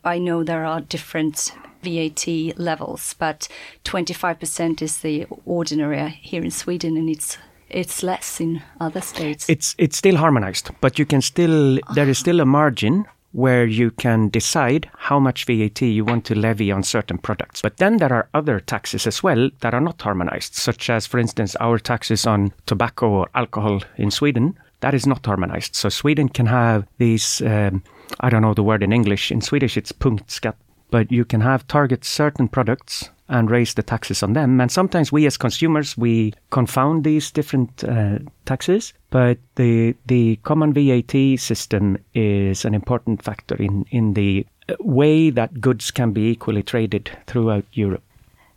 I 0.03 0.19
know 0.19 0.43
there 0.43 0.63
are 0.63 0.79
different 0.79 1.51
VAT 1.83 2.27
levels, 2.57 3.15
but 3.15 3.47
25% 3.83 4.81
is 4.81 4.99
the 4.99 5.25
ordinary 5.45 6.09
here 6.21 6.43
in 6.43 6.51
Sweden, 6.51 6.97
and 6.97 7.09
it's 7.09 7.39
it's 7.67 8.03
less 8.03 8.39
in 8.39 8.61
other 8.79 9.01
states. 9.01 9.49
It's 9.49 9.73
it's 9.79 9.97
still 9.97 10.17
harmonized, 10.17 10.69
but 10.81 10.99
you 10.99 11.05
can 11.05 11.21
still 11.21 11.79
there 11.95 12.07
is 12.09 12.19
still 12.19 12.41
a 12.41 12.45
margin 12.45 13.05
where 13.31 13.65
you 13.65 13.91
can 13.91 14.29
decide 14.29 14.89
how 14.97 15.19
much 15.19 15.45
VAT 15.45 15.81
you 15.81 16.03
want 16.03 16.25
to 16.25 16.35
levy 16.35 16.71
on 16.71 16.83
certain 16.83 17.17
products. 17.17 17.61
But 17.61 17.77
then 17.77 17.97
there 17.97 18.13
are 18.13 18.29
other 18.33 18.59
taxes 18.59 19.07
as 19.07 19.23
well 19.23 19.49
that 19.61 19.73
are 19.73 19.81
not 19.81 20.01
harmonized, 20.01 20.55
such 20.55 20.89
as, 20.89 21.07
for 21.07 21.19
instance, 21.19 21.55
our 21.59 21.79
taxes 21.79 22.25
on 22.25 22.53
tobacco 22.65 23.09
or 23.09 23.29
alcohol 23.35 23.81
in 23.97 24.11
Sweden. 24.11 24.57
That 24.81 24.93
is 24.93 25.05
not 25.05 25.25
harmonized. 25.25 25.75
So 25.75 25.89
Sweden 25.89 26.29
can 26.29 26.47
have 26.47 26.87
these, 26.97 27.41
um, 27.41 27.83
I 28.19 28.29
don't 28.29 28.41
know 28.41 28.53
the 28.53 28.63
word 28.63 28.83
in 28.83 28.91
English. 28.91 29.31
In 29.31 29.41
Swedish, 29.41 29.77
it's 29.77 29.91
punktskatt. 29.91 30.55
But 30.89 31.11
you 31.11 31.23
can 31.23 31.39
have 31.41 31.67
target 31.67 32.03
certain 32.03 32.49
products 32.49 33.09
and 33.31 33.49
raise 33.49 33.73
the 33.73 33.81
taxes 33.81 34.21
on 34.21 34.33
them. 34.33 34.61
And 34.61 34.71
sometimes 34.71 35.11
we 35.11 35.25
as 35.25 35.37
consumers, 35.37 35.97
we 35.97 36.33
confound 36.51 37.03
these 37.03 37.31
different 37.31 37.83
uh, 37.83 38.19
taxes. 38.45 38.93
But 39.09 39.39
the, 39.55 39.95
the 40.05 40.35
common 40.43 40.73
VAT 40.73 41.39
system 41.39 41.97
is 42.13 42.65
an 42.65 42.73
important 42.73 43.23
factor 43.23 43.55
in, 43.55 43.85
in 43.89 44.13
the 44.13 44.45
way 44.79 45.29
that 45.31 45.61
goods 45.61 45.91
can 45.91 46.11
be 46.11 46.29
equally 46.29 46.61
traded 46.61 47.09
throughout 47.25 47.65
Europe. 47.73 48.03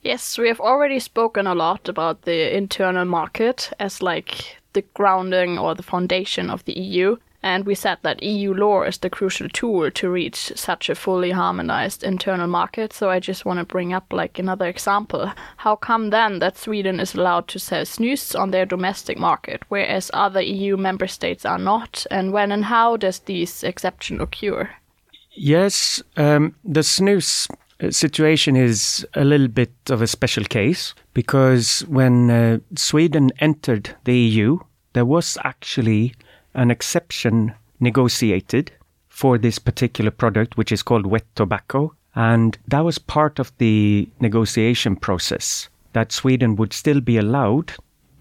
Yes, 0.02 0.36
we 0.36 0.48
have 0.48 0.60
already 0.60 0.98
spoken 0.98 1.46
a 1.46 1.54
lot 1.54 1.88
about 1.88 2.22
the 2.22 2.54
internal 2.54 3.06
market 3.06 3.72
as 3.78 4.02
like 4.02 4.58
the 4.74 4.82
grounding 4.92 5.58
or 5.58 5.74
the 5.74 5.82
foundation 5.82 6.50
of 6.50 6.64
the 6.64 6.78
EU. 6.78 7.16
And 7.44 7.66
we 7.66 7.74
said 7.74 7.98
that 8.00 8.22
EU 8.22 8.54
law 8.54 8.84
is 8.84 8.96
the 8.96 9.10
crucial 9.10 9.50
tool 9.50 9.90
to 9.90 10.08
reach 10.08 10.50
such 10.56 10.88
a 10.88 10.94
fully 10.94 11.30
harmonized 11.30 12.02
internal 12.02 12.46
market. 12.46 12.94
So 12.94 13.10
I 13.10 13.20
just 13.20 13.44
want 13.44 13.58
to 13.58 13.66
bring 13.66 13.92
up 13.92 14.10
like 14.14 14.38
another 14.38 14.66
example. 14.66 15.30
How 15.58 15.76
come 15.76 16.08
then 16.08 16.38
that 16.38 16.56
Sweden 16.56 17.00
is 17.00 17.14
allowed 17.14 17.48
to 17.48 17.58
sell 17.58 17.84
snus 17.84 18.34
on 18.34 18.50
their 18.50 18.64
domestic 18.64 19.18
market, 19.18 19.62
whereas 19.68 20.10
other 20.14 20.40
EU 20.40 20.78
member 20.78 21.06
states 21.06 21.44
are 21.44 21.58
not? 21.58 22.06
And 22.10 22.32
when 22.32 22.50
and 22.50 22.64
how 22.64 22.96
does 22.96 23.18
this 23.18 23.62
exception 23.62 24.22
occur? 24.22 24.70
Yes, 25.32 26.02
um, 26.16 26.54
the 26.64 26.80
snus 26.80 27.46
situation 27.90 28.56
is 28.56 29.06
a 29.12 29.24
little 29.24 29.48
bit 29.48 29.74
of 29.90 30.00
a 30.00 30.06
special 30.06 30.44
case 30.44 30.94
because 31.12 31.80
when 31.88 32.30
uh, 32.30 32.58
Sweden 32.74 33.32
entered 33.38 33.94
the 34.04 34.16
EU, 34.16 34.60
there 34.94 35.04
was 35.04 35.36
actually 35.44 36.14
an 36.54 36.70
exception 36.70 37.54
negotiated 37.80 38.72
for 39.08 39.38
this 39.38 39.58
particular 39.58 40.10
product, 40.10 40.56
which 40.56 40.72
is 40.72 40.82
called 40.82 41.06
wet 41.06 41.24
tobacco. 41.34 41.94
And 42.14 42.58
that 42.68 42.84
was 42.84 42.98
part 42.98 43.38
of 43.38 43.52
the 43.58 44.08
negotiation 44.20 44.96
process 44.96 45.68
that 45.92 46.12
Sweden 46.12 46.56
would 46.56 46.72
still 46.72 47.00
be 47.00 47.16
allowed 47.16 47.72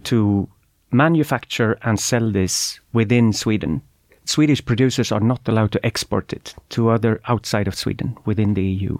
to 0.06 0.48
manufacture 0.92 1.78
and 1.82 2.00
sell 2.00 2.32
this 2.32 2.80
within 2.94 3.34
Sweden. 3.34 3.82
Swedish 4.25 4.63
producers 4.63 5.12
are 5.12 5.20
not 5.20 5.48
allowed 5.48 5.72
to 5.74 5.86
export 5.86 6.32
it 6.32 6.56
to 6.70 6.90
other 6.90 7.20
outside 7.28 7.68
of 7.68 7.75
Sweden 7.75 8.18
within 8.25 8.54
the 8.54 8.63
EU. 8.63 8.98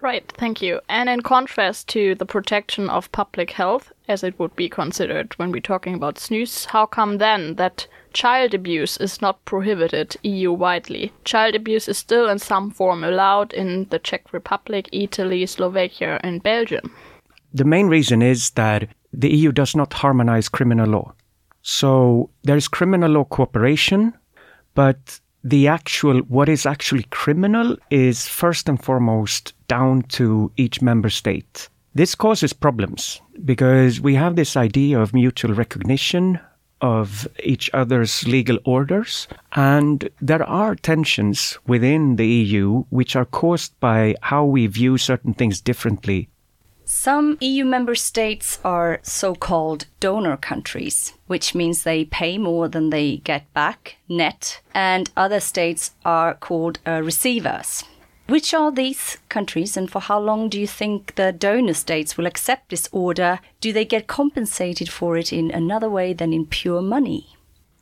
Right, 0.00 0.32
thank 0.36 0.60
you. 0.62 0.80
And 0.88 1.08
in 1.08 1.20
contrast 1.20 1.88
to 1.88 2.14
the 2.16 2.26
protection 2.26 2.88
of 2.88 3.12
public 3.12 3.52
health, 3.52 3.92
as 4.08 4.24
it 4.24 4.36
would 4.38 4.56
be 4.56 4.68
considered 4.68 5.34
when 5.34 5.52
we're 5.52 5.60
talking 5.60 5.94
about 5.94 6.16
snus, 6.16 6.66
how 6.66 6.86
come 6.86 7.18
then 7.18 7.54
that 7.54 7.86
child 8.12 8.54
abuse 8.54 8.96
is 8.96 9.20
not 9.20 9.44
prohibited 9.44 10.16
EU 10.22 10.52
widely? 10.52 11.12
Child 11.24 11.54
abuse 11.54 11.88
is 11.88 11.98
still 11.98 12.28
in 12.28 12.38
some 12.38 12.70
form 12.70 13.04
allowed 13.04 13.52
in 13.52 13.86
the 13.90 13.98
Czech 13.98 14.32
Republic, 14.32 14.88
Italy, 14.92 15.46
Slovakia, 15.46 16.20
and 16.22 16.42
Belgium. 16.42 16.94
The 17.54 17.64
main 17.64 17.88
reason 17.88 18.22
is 18.22 18.50
that 18.50 18.88
the 19.12 19.28
EU 19.28 19.52
does 19.52 19.76
not 19.76 19.92
harmonize 19.92 20.48
criminal 20.48 20.88
law. 20.88 21.12
So 21.62 22.30
there 22.42 22.56
is 22.56 22.68
criminal 22.68 23.10
law 23.10 23.24
cooperation, 23.24 24.14
but 24.74 25.20
the 25.44 25.68
actual 25.68 26.20
what 26.28 26.48
is 26.48 26.66
actually 26.66 27.04
criminal 27.10 27.76
is 27.90 28.28
first 28.28 28.68
and 28.68 28.82
foremost 28.82 29.54
down 29.68 30.02
to 30.02 30.50
each 30.56 30.80
member 30.80 31.10
state. 31.10 31.68
This 31.94 32.14
causes 32.14 32.52
problems 32.52 33.20
because 33.44 34.00
we 34.00 34.14
have 34.14 34.34
this 34.34 34.56
idea 34.56 34.98
of 34.98 35.12
mutual 35.12 35.52
recognition 35.52 36.40
of 36.82 37.26
each 37.42 37.70
other's 37.72 38.26
legal 38.26 38.58
orders, 38.64 39.28
and 39.52 40.10
there 40.20 40.42
are 40.42 40.74
tensions 40.74 41.56
within 41.66 42.16
the 42.16 42.26
EU 42.26 42.84
which 42.90 43.16
are 43.16 43.24
caused 43.24 43.78
by 43.80 44.14
how 44.20 44.44
we 44.44 44.66
view 44.66 44.98
certain 44.98 45.32
things 45.32 45.60
differently 45.60 46.28
some 46.92 47.38
EU 47.40 47.64
member 47.64 47.94
states 47.94 48.58
are 48.64 49.00
so 49.02 49.34
called 49.34 49.86
donor 49.98 50.36
countries, 50.36 51.14
which 51.26 51.54
means 51.54 51.82
they 51.82 52.04
pay 52.04 52.36
more 52.36 52.68
than 52.68 52.90
they 52.90 53.16
get 53.16 53.50
back 53.54 53.96
net, 54.08 54.60
and 54.74 55.10
other 55.16 55.40
states 55.40 55.92
are 56.04 56.34
called 56.34 56.80
uh, 56.86 57.00
receivers. 57.02 57.84
Which 58.28 58.54
are 58.54 58.70
these 58.70 59.18
countries, 59.28 59.76
and 59.76 59.90
for 59.90 60.00
how 60.00 60.18
long 60.20 60.48
do 60.48 60.58
you 60.58 60.66
think 60.66 61.14
the 61.16 61.32
donor 61.32 61.74
states 61.74 62.16
will 62.16 62.26
accept 62.26 62.70
this 62.70 62.88
order? 62.92 63.40
Do 63.60 63.72
they 63.72 63.84
get 63.84 64.06
compensated 64.06 64.88
for 64.88 65.16
it 65.16 65.32
in 65.32 65.50
another 65.50 65.90
way 65.90 66.12
than 66.12 66.32
in 66.32 66.46
pure 66.46 66.82
money? 66.82 67.36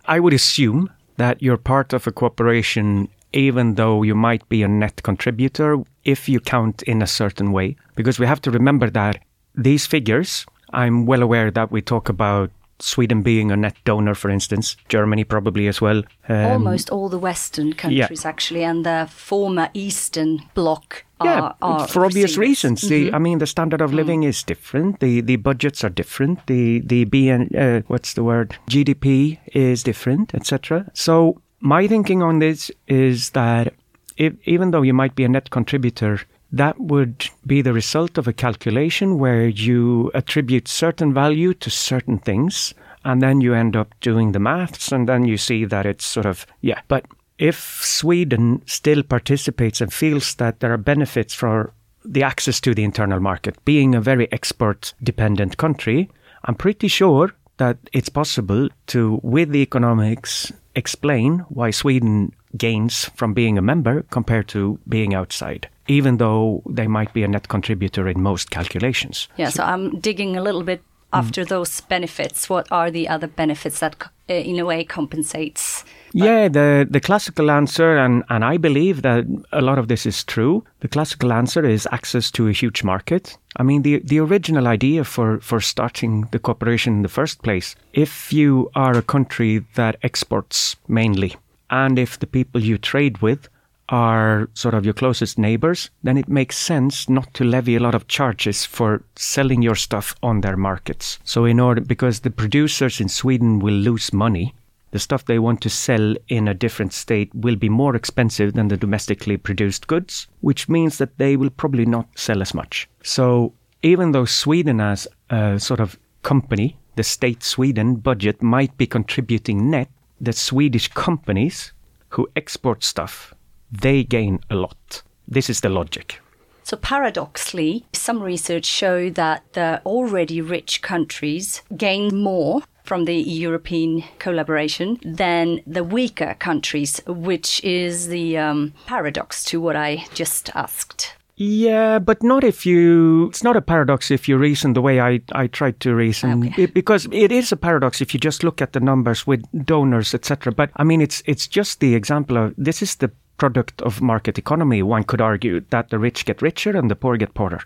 I 0.07 0.19
would 0.19 0.33
assume 0.33 0.91
that 1.19 1.43
you're 1.43 1.59
part 1.59 1.93
of 1.93 2.07
a 2.07 2.13
cooperation 2.13 3.09
even 3.33 3.75
though 3.75 4.03
you 4.03 4.15
might 4.15 4.49
be 4.49 4.63
a 4.63 4.69
net 4.69 5.03
contributor 5.03 5.79
if 6.05 6.29
you 6.29 6.41
count 6.41 6.83
in 6.83 7.03
a 7.03 7.07
certain 7.07 7.53
way. 7.53 7.77
Because 7.95 8.19
we 8.19 8.27
have 8.27 8.41
to 8.43 8.51
remember 8.51 8.91
that 8.91 9.23
these 9.55 9.87
figures, 9.87 10.47
I'm 10.71 11.07
well 11.07 11.23
aware 11.23 11.51
that 11.51 11.71
we 11.71 11.83
talk 11.83 12.09
about 12.09 12.51
Sweden 12.83 13.23
being 13.23 13.51
a 13.51 13.57
net 13.57 13.77
donor, 13.85 14.15
for 14.15 14.31
instance, 14.31 14.77
Germany 14.89 15.25
probably 15.25 15.69
as 15.69 15.81
well. 15.81 16.03
Um, 16.29 16.53
Almost 16.53 16.91
all 16.91 17.09
the 17.09 17.19
Western 17.19 17.73
countries, 17.73 18.25
yeah. 18.25 18.29
actually, 18.29 18.65
and 18.65 18.85
the 18.85 19.09
former 19.11 19.69
Eastern 19.75 20.43
Bloc. 20.55 21.05
Yeah, 21.23 21.53
are, 21.61 21.87
for 21.87 22.07
obvious 22.07 22.39
reasons. 22.39 22.81
Mm-hmm. 22.81 22.89
The, 22.89 23.13
I 23.13 23.19
mean, 23.19 23.39
the 23.41 23.47
standard 23.47 23.83
of 23.83 23.93
living 23.93 24.23
mm. 24.23 24.29
is 24.29 24.43
different. 24.43 25.01
The 25.01 25.21
the 25.21 25.37
budgets 25.37 25.85
are 25.85 25.91
different. 25.91 26.47
The 26.47 26.81
the 26.81 27.05
BN, 27.05 27.55
uh, 27.55 27.83
what's 27.89 28.15
the 28.15 28.25
word? 28.25 28.57
GDP 28.71 29.39
is 29.53 29.83
different, 29.83 30.35
etc. 30.35 30.91
So 30.95 31.43
my 31.61 31.87
thinking 31.87 32.23
on 32.23 32.39
this 32.39 32.71
is 32.89 33.31
that 33.31 33.75
if, 34.17 34.35
even 34.45 34.71
though 34.71 34.83
you 34.83 34.95
might 34.95 35.15
be 35.15 35.25
a 35.25 35.29
net 35.29 35.51
contributor, 35.51 36.21
that 36.53 36.79
would 36.81 37.29
be 37.47 37.63
the 37.63 37.73
result 37.73 38.19
of 38.19 38.27
a 38.27 38.33
calculation 38.33 39.19
where 39.19 39.47
you 39.47 40.11
attribute 40.15 40.69
certain 40.69 41.15
value 41.15 41.55
to 41.55 41.71
certain 41.71 42.19
things, 42.19 42.75
and 43.05 43.23
then 43.23 43.41
you 43.41 43.55
end 43.55 43.77
up 43.77 43.95
doing 44.01 44.33
the 44.33 44.41
maths, 44.41 44.93
and 44.93 45.09
then 45.09 45.25
you 45.25 45.37
see 45.37 45.65
that 45.65 45.87
it's 45.87 46.05
sort 46.05 46.27
of, 46.27 46.47
yeah. 46.61 46.81
But 46.89 47.07
if 47.39 47.85
Sweden 47.85 48.63
still 48.67 49.03
participates 49.03 49.81
and 49.81 49.93
feels 49.93 50.35
that 50.35 50.61
there 50.61 50.73
are 50.73 50.79
benefits 50.79 51.33
for 51.33 51.73
the 52.05 52.23
access 52.23 52.61
to 52.61 52.75
the 52.75 52.85
internal 52.85 53.21
market, 53.21 53.63
being 53.65 53.95
a 53.95 54.01
very 54.01 54.31
export 54.33 54.95
dependent 55.03 55.57
country, 55.57 56.11
I'm 56.45 56.55
pretty 56.55 56.89
sure 56.89 57.33
that 57.59 57.79
it's 57.93 58.09
possible 58.09 58.69
to, 58.89 59.21
with 59.23 59.51
the 59.51 59.61
economics, 59.63 60.53
explain 60.75 61.41
why 61.49 61.71
Sweden 61.71 62.33
gains 62.57 63.05
from 63.15 63.35
being 63.35 63.59
a 63.59 63.63
member 63.63 64.03
compared 64.11 64.49
to 64.49 64.79
being 64.89 65.15
outside, 65.15 65.69
even 65.91 66.19
though 66.19 66.63
they 66.67 66.87
might 66.87 67.13
be 67.13 67.25
a 67.25 67.29
net 67.29 67.49
contributor 67.49 68.09
in 68.09 68.23
most 68.23 68.51
calculations. 68.51 69.29
Yeah, 69.37 69.51
so 69.51 69.65
I'm 69.65 69.99
digging 69.99 70.37
a 70.37 70.43
little 70.43 70.63
bit 70.63 70.83
after 71.13 71.45
mm. 71.45 71.49
those 71.49 71.81
benefits. 71.81 72.49
What 72.49 72.71
are 72.71 72.93
the 72.93 73.09
other 73.09 73.27
benefits 73.27 73.81
that, 73.81 73.97
uh, 74.29 74.35
in 74.35 74.61
a 74.61 74.65
way, 74.65 74.85
compensates? 74.85 75.85
Yeah, 76.13 76.49
the 76.49 76.87
the 76.89 77.01
classical 77.01 77.51
answer, 77.51 77.97
and 77.97 78.23
and 78.29 78.45
I 78.45 78.59
believe 78.59 79.03
that 79.03 79.25
a 79.53 79.61
lot 79.61 79.79
of 79.79 79.87
this 79.87 80.07
is 80.07 80.25
true. 80.25 80.63
The 80.81 80.89
classical 80.89 81.33
answer 81.33 81.65
is 81.65 81.89
access 81.91 82.31
to 82.33 82.49
a 82.49 82.53
huge 82.53 82.85
market. 82.85 83.39
I 83.57 83.65
mean, 83.65 83.83
the 83.83 84.01
the 84.05 84.21
original 84.21 84.67
idea 84.67 85.05
for 85.05 85.41
for 85.41 85.61
starting 85.61 86.29
the 86.31 86.39
cooperation 86.39 86.95
in 86.95 87.03
the 87.03 87.15
first 87.21 87.43
place, 87.43 87.75
if 87.93 88.33
you 88.33 88.71
are 88.75 88.97
a 88.99 89.03
country 89.03 89.65
that 89.75 89.97
exports 90.03 90.77
mainly, 90.87 91.37
and 91.69 91.99
if 91.99 92.19
the 92.19 92.27
people 92.27 92.63
you 92.63 92.79
trade 92.79 93.23
with 93.23 93.49
are 93.91 94.49
sort 94.55 94.75
of 94.75 94.85
your 94.85 94.95
closest 94.95 95.37
neighbors, 95.37 95.91
then 96.03 96.17
it 96.17 96.29
makes 96.29 96.57
sense 96.57 97.09
not 97.09 97.35
to 97.35 97.45
levy 97.45 97.75
a 97.75 97.81
lot 97.81 97.95
of 97.95 98.07
charges 98.07 98.65
for 98.65 99.03
selling 99.17 99.63
your 99.63 99.75
stuff 99.75 100.15
on 100.23 100.41
their 100.41 100.57
markets. 100.57 101.19
So, 101.25 101.45
in 101.45 101.59
order, 101.59 101.81
because 101.81 102.21
the 102.21 102.31
producers 102.31 103.01
in 103.01 103.09
Sweden 103.09 103.59
will 103.59 103.75
lose 103.75 104.13
money, 104.13 104.55
the 104.93 104.99
stuff 104.99 105.25
they 105.25 105.39
want 105.39 105.61
to 105.63 105.71
sell 105.71 106.15
in 106.29 106.49
a 106.49 106.55
different 106.55 106.93
state 106.93 107.35
will 107.35 107.57
be 107.57 107.69
more 107.69 107.95
expensive 107.97 108.55
than 108.55 108.69
the 108.69 108.77
domestically 108.77 109.37
produced 109.37 109.87
goods, 109.87 110.29
which 110.41 110.69
means 110.69 110.99
that 110.99 111.19
they 111.19 111.37
will 111.37 111.51
probably 111.51 111.87
not 111.87 112.09
sell 112.17 112.43
as 112.43 112.55
much. 112.55 112.89
So, 113.03 113.53
even 113.83 114.13
though 114.13 114.25
Sweden 114.25 114.81
as 114.81 115.09
a 115.31 115.59
sort 115.59 115.81
of 115.81 115.99
company, 116.23 116.77
the 116.97 117.03
state 117.03 117.43
Sweden 117.43 117.97
budget 117.97 118.43
might 118.43 118.77
be 118.77 118.87
contributing 118.87 119.71
net, 119.71 119.89
the 120.21 120.33
Swedish 120.33 120.89
companies 120.89 121.73
who 122.11 122.29
export 122.37 122.85
stuff 122.85 123.35
they 123.73 124.05
gain 124.05 124.41
a 124.51 124.55
lot. 124.55 125.03
This 125.29 125.49
is 125.51 125.61
the 125.61 125.69
logic. 125.69 126.21
So, 126.63 126.77
paradoxically, 126.77 127.85
some 127.93 128.23
research 128.23 128.65
show 128.65 129.11
that 129.11 129.43
the 129.55 129.81
already 129.85 130.41
rich 130.41 130.83
countries 130.83 131.63
gain 131.77 132.15
more 132.17 132.63
from 132.85 133.05
the 133.07 133.17
European 133.17 134.05
collaboration 134.19 134.99
than 135.05 135.61
the 135.67 135.83
weaker 135.85 136.35
countries, 136.39 137.01
which 137.07 137.63
is 137.65 138.09
the 138.09 138.39
um, 138.39 138.73
paradox 138.87 139.45
to 139.45 139.61
what 139.61 139.77
I 139.77 140.05
just 140.15 140.51
asked. 140.55 141.15
Yeah, 141.37 141.99
but 141.99 142.23
not 142.23 142.45
if 142.45 142.67
you. 142.67 143.29
It's 143.29 143.43
not 143.43 143.57
a 143.57 143.63
paradox 143.63 144.11
if 144.11 144.29
you 144.29 144.37
reason 144.37 144.75
the 144.75 144.83
way 144.83 145.01
I, 145.01 145.21
I 145.33 145.47
tried 145.47 145.81
to 145.81 145.95
reason, 145.95 146.45
Okay. 146.49 146.65
It- 146.65 146.75
because 146.75 147.09
it 147.11 147.33
is 147.33 147.51
a 147.51 147.57
paradox 147.57 148.01
if 148.01 148.13
you 148.13 148.21
just 148.21 148.45
look 148.45 148.61
at 148.61 148.75
the 148.75 148.81
numbers 148.81 149.27
with 149.27 149.43
donors, 149.65 150.13
etc. 150.15 150.53
But 150.53 150.71
I 150.77 150.85
mean, 150.85 151.01
it's 151.01 151.23
it's 151.25 151.49
just 151.49 151.81
the 151.81 151.95
example 151.95 152.37
of 152.37 152.55
this 152.59 152.83
is 152.83 152.97
the 152.97 153.11
product 153.41 153.83
of 153.83 154.01
market 154.03 154.39
economy. 154.39 154.83
One 154.83 155.05
could 155.05 155.21
argue 155.21 155.61
that 155.71 155.91
the 155.91 155.99
rich 155.99 156.25
get 156.27 156.43
richer 156.43 156.77
and 156.77 156.91
the 156.91 156.95
poor 157.03 157.17
get 157.17 157.35
poorer 157.35 157.61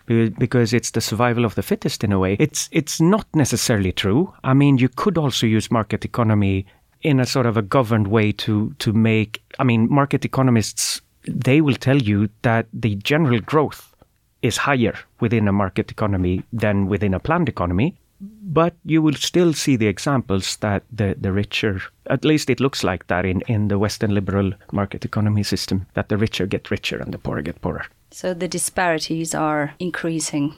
because 0.45 0.73
it's 0.73 0.91
the 0.91 1.01
survival 1.01 1.45
of 1.45 1.55
the 1.55 1.63
fittest 1.63 2.03
in 2.03 2.11
a 2.11 2.19
way. 2.19 2.37
It's 2.39 2.69
it's 2.71 3.01
not 3.01 3.27
necessarily 3.33 3.91
true. 3.91 4.33
I 4.43 4.53
mean, 4.53 4.77
you 4.77 4.89
could 4.89 5.17
also 5.17 5.45
use 5.45 5.69
market 5.79 6.05
economy 6.05 6.65
in 7.01 7.19
a 7.19 7.25
sort 7.25 7.45
of 7.45 7.57
a 7.57 7.61
governed 7.77 8.07
way 8.07 8.31
to 8.45 8.73
to 8.83 8.93
make. 8.93 9.43
I 9.59 9.63
mean, 9.63 9.87
market 10.01 10.25
economists 10.25 11.01
they 11.27 11.59
will 11.61 11.79
tell 11.87 12.01
you 12.11 12.29
that 12.41 12.65
the 12.71 12.95
general 12.95 13.39
growth 13.39 13.93
is 14.41 14.57
higher 14.57 14.95
within 15.19 15.47
a 15.47 15.51
market 15.51 15.91
economy 15.91 16.43
than 16.53 16.87
within 16.87 17.13
a 17.13 17.19
planned 17.19 17.49
economy. 17.49 17.95
But 18.21 18.75
you 18.85 19.01
will 19.01 19.15
still 19.15 19.53
see 19.53 19.75
the 19.75 19.87
examples 19.87 20.57
that 20.57 20.83
the, 20.91 21.15
the 21.19 21.31
richer, 21.31 21.81
at 22.09 22.23
least 22.23 22.49
it 22.49 22.59
looks 22.59 22.83
like 22.83 23.07
that 23.07 23.25
in, 23.25 23.41
in 23.41 23.67
the 23.67 23.77
Western 23.77 24.13
liberal 24.13 24.53
market 24.71 25.03
economy 25.03 25.43
system, 25.43 25.85
that 25.95 26.09
the 26.09 26.17
richer 26.17 26.45
get 26.45 26.71
richer 26.71 26.97
and 26.97 27.13
the 27.13 27.17
poorer 27.17 27.41
get 27.41 27.61
poorer. 27.61 27.85
So 28.11 28.33
the 28.33 28.47
disparities 28.47 29.35
are 29.35 29.73
increasing. 29.79 30.55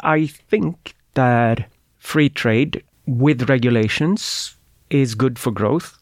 I 0.00 0.26
think 0.26 0.94
that 1.14 1.68
free 1.98 2.28
trade 2.28 2.82
with 3.06 3.48
regulations 3.48 4.56
is 4.90 5.14
good 5.14 5.38
for 5.38 5.50
growth, 5.52 5.98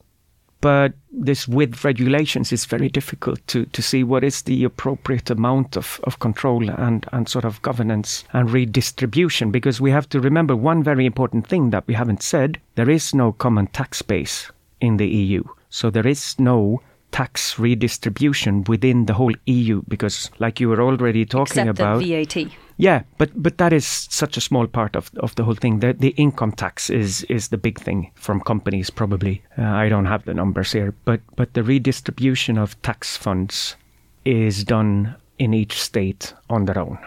but 0.64 0.94
this 1.12 1.47
with 1.47 1.85
regulations 1.85 2.50
is 2.50 2.64
very 2.64 2.88
difficult 2.88 3.38
to, 3.49 3.66
to 3.66 3.83
see 3.83 4.02
what 4.02 4.25
is 4.25 4.40
the 4.40 4.64
appropriate 4.64 5.28
amount 5.28 5.76
of, 5.76 6.00
of 6.04 6.21
control 6.21 6.71
and, 6.71 7.04
and 7.12 7.28
sort 7.28 7.44
of 7.44 7.61
governance 7.61 8.25
and 8.33 8.50
redistribution 8.50 9.50
because 9.50 9.78
we 9.78 9.90
have 9.90 10.09
to 10.09 10.21
remember 10.21 10.56
one 10.56 10.83
very 10.83 11.04
important 11.04 11.47
thing 11.47 11.68
that 11.68 11.87
we 11.87 11.92
haven't 11.92 12.23
said 12.23 12.59
there 12.76 12.88
is 12.88 13.14
no 13.14 13.30
common 13.30 13.66
tax 13.66 14.00
base 14.00 14.50
in 14.80 14.97
the 14.97 15.06
EU. 15.06 15.44
So 15.68 15.90
there 15.90 16.06
is 16.06 16.35
no 16.40 16.80
tax 17.12 17.59
redistribution 17.59 18.64
within 18.64 19.04
the 19.04 19.12
whole 19.12 19.35
EU 19.44 19.83
because 19.87 20.30
like 20.38 20.61
you 20.61 20.71
were 20.71 20.80
already 20.80 21.26
talking 21.26 21.68
except 21.68 21.78
about 21.78 21.99
the 21.99 22.25
VAT. 22.25 22.47
Yeah, 22.76 23.02
but 23.19 23.31
but 23.35 23.59
that 23.59 23.73
is 23.73 23.87
such 23.87 24.37
a 24.37 24.40
small 24.40 24.66
part 24.66 24.97
of, 24.97 25.11
of 25.19 25.35
the 25.37 25.45
whole 25.45 25.54
thing. 25.54 25.81
The 25.81 25.93
the 25.93 26.14
income 26.16 26.52
tax 26.52 26.90
is 26.90 27.23
is 27.25 27.49
the 27.49 27.59
big 27.59 27.78
thing 27.78 28.11
from 28.14 28.40
companies 28.40 28.90
probably. 28.90 29.43
Uh, 29.57 29.62
I 29.62 29.88
don't 29.88 30.07
have 30.07 30.25
the 30.25 30.35
numbers 30.35 30.73
here, 30.73 30.95
but 31.04 31.21
but 31.37 31.54
the 31.54 31.62
redistribution 31.62 32.59
of 32.59 32.81
tax 32.83 33.16
funds 33.16 33.76
is 34.25 34.64
done 34.64 35.14
in 35.38 35.54
each 35.54 35.81
state 35.81 36.35
on 36.49 36.64
their 36.64 36.78
own. 36.78 36.99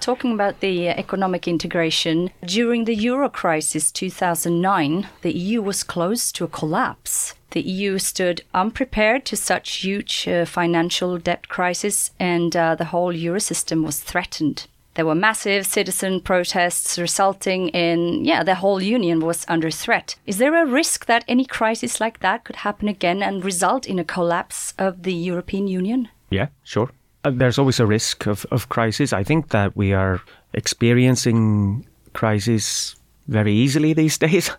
Talking 0.00 0.34
about 0.34 0.60
the 0.60 0.88
uh, 0.88 0.94
economic 0.96 1.48
integration, 1.48 2.30
during 2.44 2.84
the 2.84 2.94
euro 2.94 3.28
crisis 3.28 3.90
2009, 3.90 5.08
the 5.22 5.32
EU 5.32 5.62
was 5.62 5.82
close 5.82 6.32
to 6.32 6.44
a 6.44 6.48
collapse. 6.48 7.34
The 7.52 7.62
EU 7.62 7.98
stood 7.98 8.42
unprepared 8.52 9.24
to 9.26 9.36
such 9.36 9.76
huge 9.76 10.28
uh, 10.28 10.44
financial 10.44 11.18
debt 11.18 11.48
crisis, 11.48 12.10
and 12.18 12.54
uh, 12.54 12.74
the 12.74 12.86
whole 12.86 13.12
euro 13.12 13.40
system 13.40 13.82
was 13.82 14.00
threatened. 14.00 14.66
There 14.94 15.06
were 15.06 15.14
massive 15.14 15.66
citizen 15.66 16.20
protests 16.20 16.98
resulting 16.98 17.68
in, 17.70 18.24
yeah, 18.24 18.44
the 18.44 18.54
whole 18.54 18.80
union 18.80 19.20
was 19.20 19.44
under 19.48 19.70
threat. 19.70 20.14
Is 20.24 20.38
there 20.38 20.54
a 20.54 20.66
risk 20.66 21.06
that 21.06 21.24
any 21.26 21.44
crisis 21.44 22.00
like 22.00 22.20
that 22.20 22.44
could 22.44 22.56
happen 22.56 22.88
again 22.88 23.22
and 23.22 23.44
result 23.44 23.86
in 23.86 23.98
a 23.98 24.04
collapse 24.04 24.72
of 24.78 25.02
the 25.02 25.12
European 25.14 25.66
Union? 25.66 26.08
Yeah, 26.30 26.48
sure. 26.62 26.90
Uh, 27.24 27.32
there's 27.34 27.58
always 27.58 27.80
a 27.80 27.86
risk 27.86 28.26
of, 28.26 28.46
of 28.50 28.68
crisis. 28.68 29.12
I 29.12 29.24
think 29.24 29.48
that 29.48 29.76
we 29.76 29.92
are 29.92 30.20
experiencing 30.52 31.86
crisis 32.12 32.94
very 33.26 33.52
easily 33.52 33.94
these 33.94 34.18
days. 34.26 34.50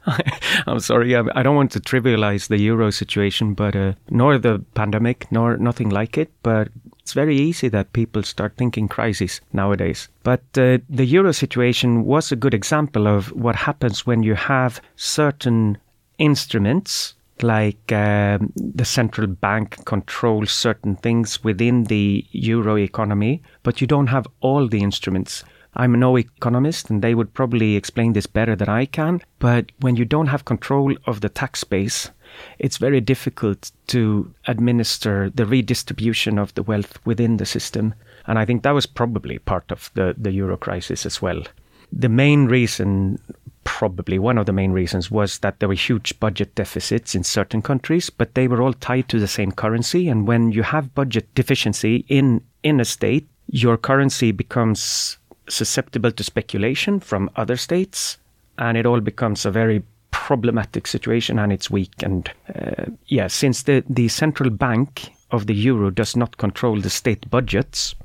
I'm 0.67 0.79
sorry, 0.79 1.15
I, 1.15 1.23
I 1.33 1.43
don't 1.43 1.55
want 1.55 1.71
to 1.71 1.79
trivialize 1.79 2.47
the 2.47 2.59
euro 2.59 2.91
situation, 2.91 3.53
but 3.53 3.75
uh, 3.75 3.93
nor 4.09 4.37
the 4.37 4.63
pandemic, 4.73 5.31
nor 5.31 5.57
nothing 5.57 5.89
like 5.89 6.17
it. 6.17 6.31
But 6.43 6.69
it's 7.05 7.13
very 7.13 7.37
easy 7.37 7.69
that 7.69 7.93
people 7.93 8.23
start 8.23 8.57
thinking 8.57 8.87
crisis 8.87 9.39
nowadays. 9.53 10.09
But 10.23 10.41
uh, 10.57 10.79
the 10.89 11.05
euro 11.05 11.33
situation 11.33 12.03
was 12.03 12.31
a 12.31 12.35
good 12.35 12.55
example 12.55 13.07
of 13.07 13.31
what 13.33 13.55
happens 13.55 14.07
when 14.07 14.23
you 14.23 14.33
have 14.33 14.81
certain 14.95 15.77
instruments 16.17 17.13
like 17.43 17.91
um, 17.91 18.51
the 18.55 18.85
central 18.85 19.27
bank 19.27 19.85
controls 19.85 20.51
certain 20.51 20.95
things 20.95 21.43
within 21.43 21.83
the 21.83 22.25
euro 22.31 22.75
economy, 22.75 23.43
but 23.61 23.81
you 23.81 23.85
don't 23.85 24.07
have 24.07 24.25
all 24.41 24.67
the 24.67 24.81
instruments. 24.81 25.43
I'm 25.75 25.99
no 25.99 26.17
economist, 26.17 26.89
and 26.89 27.01
they 27.01 27.15
would 27.15 27.33
probably 27.33 27.75
explain 27.75 28.13
this 28.13 28.27
better 28.27 28.55
than 28.55 28.69
I 28.69 28.85
can. 28.85 29.21
But 29.39 29.71
when 29.81 29.95
you 29.95 30.05
don't 30.05 30.27
have 30.27 30.45
control 30.45 30.95
of 31.05 31.21
the 31.21 31.29
tax 31.29 31.63
base, 31.63 32.11
it's 32.59 32.77
very 32.77 33.01
difficult 33.01 33.71
to 33.87 34.33
administer 34.47 35.29
the 35.29 35.45
redistribution 35.45 36.39
of 36.39 36.53
the 36.53 36.63
wealth 36.63 36.99
within 37.05 37.37
the 37.37 37.45
system. 37.45 37.93
And 38.27 38.39
I 38.39 38.45
think 38.45 38.63
that 38.63 38.71
was 38.71 38.85
probably 38.85 39.39
part 39.39 39.71
of 39.71 39.91
the, 39.93 40.15
the 40.17 40.31
euro 40.31 40.57
crisis 40.57 41.05
as 41.05 41.21
well. 41.21 41.43
The 41.91 42.09
main 42.09 42.45
reason, 42.45 43.19
probably 43.63 44.17
one 44.17 44.37
of 44.37 44.45
the 44.45 44.53
main 44.53 44.71
reasons, 44.71 45.11
was 45.11 45.39
that 45.39 45.59
there 45.59 45.69
were 45.69 45.75
huge 45.75 46.19
budget 46.19 46.55
deficits 46.55 47.15
in 47.15 47.23
certain 47.23 47.61
countries, 47.61 48.09
but 48.09 48.33
they 48.33 48.47
were 48.47 48.61
all 48.61 48.73
tied 48.73 49.09
to 49.09 49.19
the 49.19 49.27
same 49.27 49.51
currency. 49.51 50.07
And 50.07 50.27
when 50.27 50.51
you 50.51 50.63
have 50.63 50.95
budget 50.95 51.33
deficiency 51.35 52.05
in, 52.07 52.41
in 52.63 52.79
a 52.79 52.85
state, 52.85 53.27
your 53.47 53.77
currency 53.77 54.31
becomes 54.31 55.17
susceptible 55.49 56.11
to 56.11 56.23
speculation 56.23 56.99
from 56.99 57.29
other 57.35 57.57
states, 57.57 58.17
and 58.57 58.77
it 58.77 58.85
all 58.85 59.01
becomes 59.01 59.45
a 59.45 59.51
very 59.51 59.83
problematic 60.11 60.87
situation 60.87 61.37
and 61.37 61.51
it's 61.51 61.69
weak. 61.69 61.91
And 62.01 62.31
uh, 62.55 62.85
yeah, 63.07 63.27
since 63.27 63.63
the, 63.63 63.83
the 63.89 64.07
central 64.07 64.49
bank 64.49 65.11
of 65.31 65.47
the 65.47 65.53
euro 65.53 65.89
does 65.89 66.15
not 66.15 66.37
control 66.37 66.79
the 66.79 66.89
state 66.89 67.29
budgets, 67.29 67.95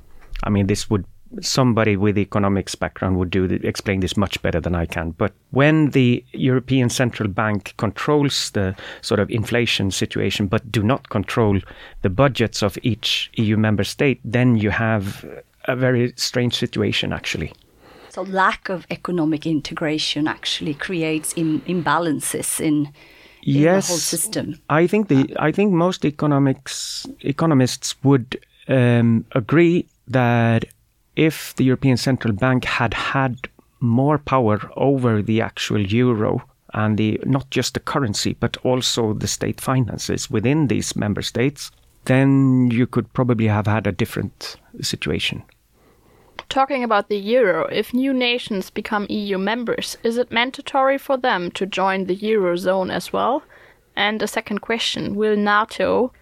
I 0.42 0.50
mean, 0.50 0.66
this 0.66 0.90
would 0.90 1.05
somebody 1.40 1.96
with 1.96 2.18
economics 2.18 2.74
background 2.74 3.16
would 3.16 3.31
do 3.31 3.44
explain 3.44 4.00
this 4.00 4.16
much 4.16 4.42
better 4.42 4.61
than 4.61 4.74
I 4.74 4.87
can. 4.87 5.12
But 5.12 5.33
when 5.50 5.90
the 5.90 6.24
European 6.33 6.90
Central 6.90 7.29
Bank 7.29 7.74
controls 7.76 8.50
the 8.50 8.74
sort 9.00 9.20
of 9.20 9.31
inflation 9.31 9.90
situation, 9.90 10.48
but 10.48 10.72
do 10.72 10.83
not 10.83 11.09
control 11.09 11.61
the 12.03 12.11
budgets 12.11 12.62
of 12.62 12.76
each 12.83 13.31
EU 13.35 13.57
member 13.57 13.85
state, 13.85 14.20
then 14.24 14.57
you 14.57 14.70
have 14.70 15.24
a 15.70 15.76
very 15.76 16.12
strange 16.16 16.54
situation 16.54 17.12
actually. 17.12 17.52
So 18.11 18.22
lack 18.22 18.68
of 18.68 18.87
economic 18.90 19.46
integration 19.46 20.26
actually 20.26 20.74
creates 20.74 21.33
Im- 21.37 21.61
imbalances 21.62 22.61
in, 22.61 22.92
yes, 23.42 23.87
the 23.87 23.92
whole 23.92 23.98
system. 23.98 24.61
I 24.68 24.87
think 24.88 25.09
the 25.09 25.35
I 25.38 25.52
think 25.52 25.72
most 25.72 26.04
economics 26.04 27.06
economists 27.20 27.94
would 28.02 28.38
um, 28.68 29.24
agree 29.33 29.87
that 30.09 30.64
if 31.14 31.54
the 31.56 31.64
European 31.64 31.96
Central 31.96 32.35
Bank 32.35 32.64
had 32.64 32.94
had 32.94 33.37
more 33.80 34.18
power 34.18 34.59
over 34.76 35.22
the 35.22 35.40
actual 35.40 35.80
euro 35.80 36.42
and 36.74 36.98
the 36.98 37.20
not 37.24 37.48
just 37.50 37.74
the 37.74 37.80
currency 37.80 38.37
but 38.40 38.56
also 38.64 39.14
the 39.14 39.26
state 39.26 39.61
finances 39.61 40.30
within 40.30 40.66
these 40.66 40.96
member 40.96 41.22
states, 41.22 41.70
then 42.04 42.70
you 42.72 42.87
could 42.87 43.12
probably 43.12 43.46
have 43.46 43.66
had 43.66 43.87
a 43.87 43.92
different 43.92 44.56
situation. 44.80 45.42
Talking 46.50 46.82
about 46.82 47.08
the 47.08 47.16
euro, 47.16 47.66
if 47.66 47.94
new 47.94 48.12
nations 48.12 48.70
become 48.70 49.06
EU 49.08 49.38
members, 49.38 49.96
is 50.02 50.18
it 50.18 50.32
mandatory 50.32 50.98
for 50.98 51.16
them 51.16 51.52
to 51.52 51.64
join 51.64 52.06
the 52.06 52.16
eurozone 52.16 52.92
as 52.92 53.12
well? 53.12 53.44
And 53.94 54.20
a 54.20 54.26
second 54.26 54.58
question 54.58 55.14
Will 55.14 55.36
NATO 55.36 56.12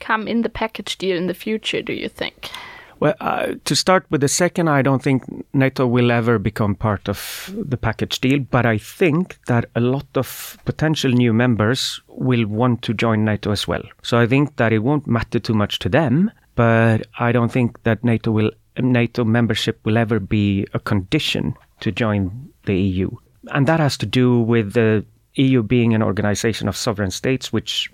come 0.00 0.26
in 0.26 0.42
the 0.42 0.48
package 0.48 0.98
deal 0.98 1.16
in 1.16 1.28
the 1.28 1.34
future, 1.34 1.82
do 1.82 1.92
you 1.92 2.08
think? 2.08 2.50
Well, 2.98 3.14
uh, 3.20 3.54
to 3.64 3.76
start 3.76 4.06
with 4.10 4.22
the 4.22 4.28
second, 4.28 4.68
I 4.68 4.82
don't 4.82 5.02
think 5.02 5.22
NATO 5.54 5.86
will 5.86 6.10
ever 6.10 6.40
become 6.40 6.74
part 6.74 7.08
of 7.08 7.54
the 7.54 7.76
package 7.76 8.20
deal, 8.20 8.40
but 8.40 8.66
I 8.66 8.78
think 8.78 9.38
that 9.46 9.66
a 9.76 9.80
lot 9.80 10.06
of 10.16 10.58
potential 10.64 11.12
new 11.12 11.32
members 11.32 12.00
will 12.08 12.46
want 12.46 12.82
to 12.82 12.94
join 12.94 13.24
NATO 13.24 13.52
as 13.52 13.68
well. 13.68 13.82
So 14.02 14.18
I 14.18 14.26
think 14.26 14.56
that 14.56 14.72
it 14.72 14.80
won't 14.80 15.06
matter 15.06 15.38
too 15.38 15.54
much 15.54 15.78
to 15.80 15.88
them, 15.88 16.32
but 16.56 17.06
I 17.20 17.30
don't 17.30 17.52
think 17.52 17.84
that 17.84 18.02
NATO 18.02 18.32
will 18.32 18.50
NATO 18.78 19.24
membership 19.24 19.80
will 19.84 19.96
ever 19.96 20.20
be 20.20 20.66
a 20.74 20.78
condition 20.78 21.54
to 21.80 21.90
join 21.92 22.50
the 22.64 22.76
EU. 22.76 23.10
And 23.48 23.66
that 23.66 23.80
has 23.80 23.96
to 23.98 24.06
do 24.06 24.40
with 24.40 24.72
the 24.72 25.04
EU 25.34 25.62
being 25.62 25.94
an 25.94 26.02
organization 26.02 26.68
of 26.68 26.76
sovereign 26.76 27.10
states, 27.10 27.52
which 27.52 27.90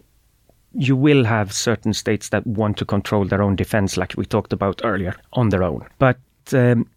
you 0.75 0.97
will 0.97 1.25
have 1.25 1.53
certain 1.53 1.93
states 1.93 2.31
that 2.31 2.47
want 2.47 2.79
to 2.79 2.85
control 2.85 3.25
their 3.25 3.43
own 3.43 3.57
defense, 3.57 3.97
like 3.97 4.15
we 4.17 4.25
talked 4.25 4.53
about 4.53 4.81
earlier, 4.85 5.15
on 5.35 5.51
their 5.51 5.63
own. 5.63 5.87
But 5.99 6.19
um, 6.53 6.89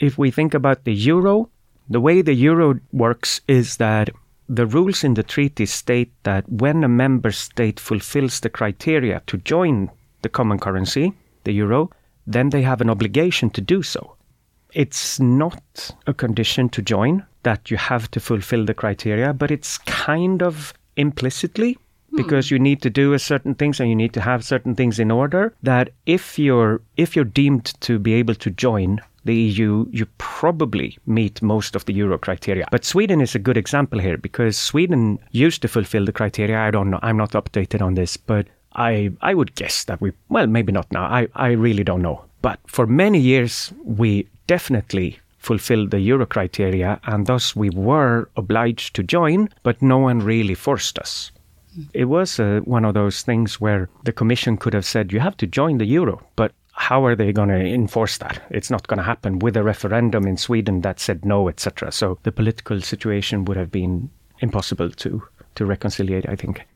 if 0.00 0.18
we 0.18 0.30
think 0.30 0.54
about 0.54 0.84
the 0.84 0.94
euro, 0.94 1.48
the 1.88 2.00
way 2.00 2.22
the 2.22 2.34
euro 2.34 2.78
works 2.92 3.40
is 3.48 3.78
that 3.78 4.10
the 4.48 4.66
rules 4.66 5.02
in 5.04 5.14
the 5.14 5.22
treaty 5.22 5.66
state 5.66 6.12
that 6.22 6.48
when 6.48 6.84
a 6.84 6.88
member 6.88 7.32
state 7.32 7.80
fulfills 7.80 8.40
the 8.40 8.50
criteria 8.50 9.22
to 9.26 9.38
join 9.38 9.90
the 10.22 10.28
common 10.28 10.58
currency, 10.58 11.12
the 11.44 11.52
euro, 11.52 11.90
then 12.26 12.50
they 12.50 12.62
have 12.62 12.80
an 12.80 12.90
obligation 12.90 13.50
to 13.50 13.60
do 13.60 13.82
so. 13.82 14.16
It's 14.72 15.20
not 15.20 15.90
a 16.06 16.14
condition 16.14 16.68
to 16.70 16.82
join 16.82 17.24
that 17.44 17.70
you 17.70 17.76
have 17.76 18.10
to 18.10 18.20
fulfill 18.20 18.64
the 18.64 18.74
criteria, 18.74 19.32
but 19.32 19.50
it's 19.50 19.78
kind 19.78 20.42
of 20.42 20.74
implicitly 20.96 21.78
hmm. 22.10 22.16
because 22.16 22.50
you 22.50 22.58
need 22.58 22.82
to 22.82 22.90
do 22.90 23.12
a 23.12 23.18
certain 23.18 23.54
things 23.54 23.78
and 23.78 23.88
you 23.88 23.96
need 23.96 24.12
to 24.14 24.20
have 24.20 24.44
certain 24.44 24.74
things 24.74 24.98
in 24.98 25.10
order 25.10 25.54
that 25.62 25.90
if 26.06 26.38
you're 26.38 26.80
if 26.96 27.14
you're 27.14 27.24
deemed 27.24 27.74
to 27.80 27.98
be 27.98 28.14
able 28.14 28.34
to 28.34 28.50
join 28.50 29.00
the 29.24 29.34
EU, 29.34 29.86
you 29.90 30.06
probably 30.18 30.98
meet 31.06 31.40
most 31.40 31.74
of 31.74 31.84
the 31.86 31.94
euro 31.94 32.18
criteria. 32.18 32.66
But 32.70 32.84
Sweden 32.84 33.20
is 33.20 33.34
a 33.34 33.38
good 33.38 33.56
example 33.56 33.98
here 33.98 34.18
because 34.18 34.58
Sweden 34.58 35.18
used 35.30 35.62
to 35.62 35.68
fulfill 35.68 36.04
the 36.04 36.12
criteria. 36.12 36.58
I 36.58 36.70
don't 36.70 36.90
know. 36.90 37.00
I'm 37.02 37.16
not 37.16 37.32
updated 37.32 37.80
on 37.80 37.94
this, 37.94 38.16
but 38.16 38.46
I 38.74 39.12
I 39.20 39.34
would 39.34 39.54
guess 39.54 39.84
that 39.84 40.00
we 40.00 40.12
well 40.28 40.46
maybe 40.46 40.72
not 40.72 40.90
now. 40.92 41.04
I 41.04 41.28
I 41.34 41.52
really 41.52 41.84
don't 41.84 42.02
know. 42.02 42.24
But 42.42 42.58
for 42.66 42.86
many 42.86 43.18
years 43.18 43.72
we 43.84 44.28
definitely 44.46 45.18
fulfilled 45.38 45.90
the 45.90 46.00
euro 46.00 46.26
criteria 46.26 46.98
and 47.04 47.26
thus 47.26 47.54
we 47.54 47.70
were 47.70 48.28
obliged 48.36 48.94
to 48.96 49.02
join, 49.02 49.48
but 49.62 49.82
no 49.82 49.98
one 49.98 50.20
really 50.20 50.54
forced 50.54 50.98
us. 50.98 51.30
It 51.92 52.04
was 52.06 52.40
uh, 52.40 52.60
one 52.64 52.84
of 52.84 52.94
those 52.94 53.22
things 53.22 53.60
where 53.60 53.88
the 54.04 54.12
commission 54.12 54.56
could 54.56 54.74
have 54.74 54.86
said 54.86 55.12
you 55.12 55.20
have 55.20 55.36
to 55.38 55.46
join 55.46 55.78
the 55.78 55.86
euro, 55.86 56.22
but 56.36 56.52
how 56.72 57.04
are 57.04 57.16
they 57.16 57.32
going 57.32 57.48
to 57.48 57.74
enforce 57.74 58.18
that? 58.18 58.42
It's 58.50 58.70
not 58.70 58.86
going 58.86 58.98
to 58.98 59.04
happen 59.04 59.38
with 59.38 59.56
a 59.56 59.62
referendum 59.62 60.26
in 60.26 60.36
Sweden 60.36 60.80
that 60.82 61.00
said 61.00 61.24
no, 61.24 61.48
etc. 61.48 61.92
So 61.92 62.18
the 62.22 62.32
political 62.32 62.80
situation 62.80 63.44
would 63.44 63.56
have 63.56 63.70
been 63.70 64.10
impossible 64.40 64.90
to 64.90 65.22
to 65.54 65.66
reconciliate, 65.66 66.28
I 66.28 66.36
think. 66.36 66.66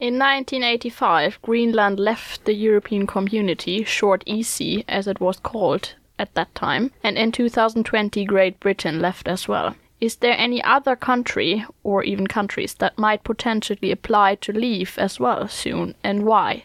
In 0.00 0.14
1985, 0.14 1.42
Greenland 1.42 1.98
left 1.98 2.44
the 2.44 2.54
European 2.54 3.04
Community, 3.04 3.82
short 3.82 4.22
EC 4.28 4.84
as 4.86 5.08
it 5.08 5.20
was 5.20 5.40
called 5.40 5.94
at 6.20 6.32
that 6.34 6.54
time, 6.54 6.92
and 7.02 7.18
in 7.18 7.32
2020, 7.32 8.24
Great 8.24 8.60
Britain 8.60 9.00
left 9.00 9.26
as 9.26 9.48
well. 9.48 9.74
Is 10.00 10.16
there 10.16 10.36
any 10.38 10.62
other 10.62 10.94
country 10.94 11.66
or 11.82 12.04
even 12.04 12.28
countries 12.28 12.74
that 12.74 12.96
might 12.96 13.24
potentially 13.24 13.90
apply 13.90 14.36
to 14.36 14.52
leave 14.52 14.96
as 14.98 15.18
well 15.18 15.48
soon, 15.48 15.96
and 16.04 16.24
why? 16.24 16.64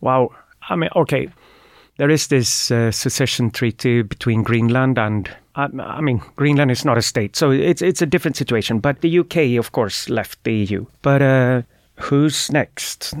Wow. 0.00 0.30
I 0.68 0.76
mean, 0.76 0.90
okay. 0.94 1.28
There 1.96 2.10
is 2.10 2.28
this 2.28 2.70
uh, 2.70 2.92
secession 2.92 3.50
treaty 3.50 4.02
between 4.02 4.44
Greenland 4.44 4.96
and 4.96 5.28
I, 5.56 6.00
mean 6.00 6.22
Greenland 6.36 6.70
is 6.70 6.84
not 6.84 6.96
a 6.96 7.02
state, 7.02 7.34
so 7.34 7.50
it's 7.50 7.82
it's 7.82 8.00
a 8.00 8.06
different 8.06 8.36
situation. 8.36 8.78
But 8.78 9.00
the 9.00 9.18
UK, 9.18 9.58
of 9.58 9.72
course, 9.72 10.08
left 10.08 10.42
the 10.44 10.54
EU. 10.54 10.86
But 11.02 11.20
uh, 11.20 11.62
who's 12.00 12.50
next? 12.50 13.14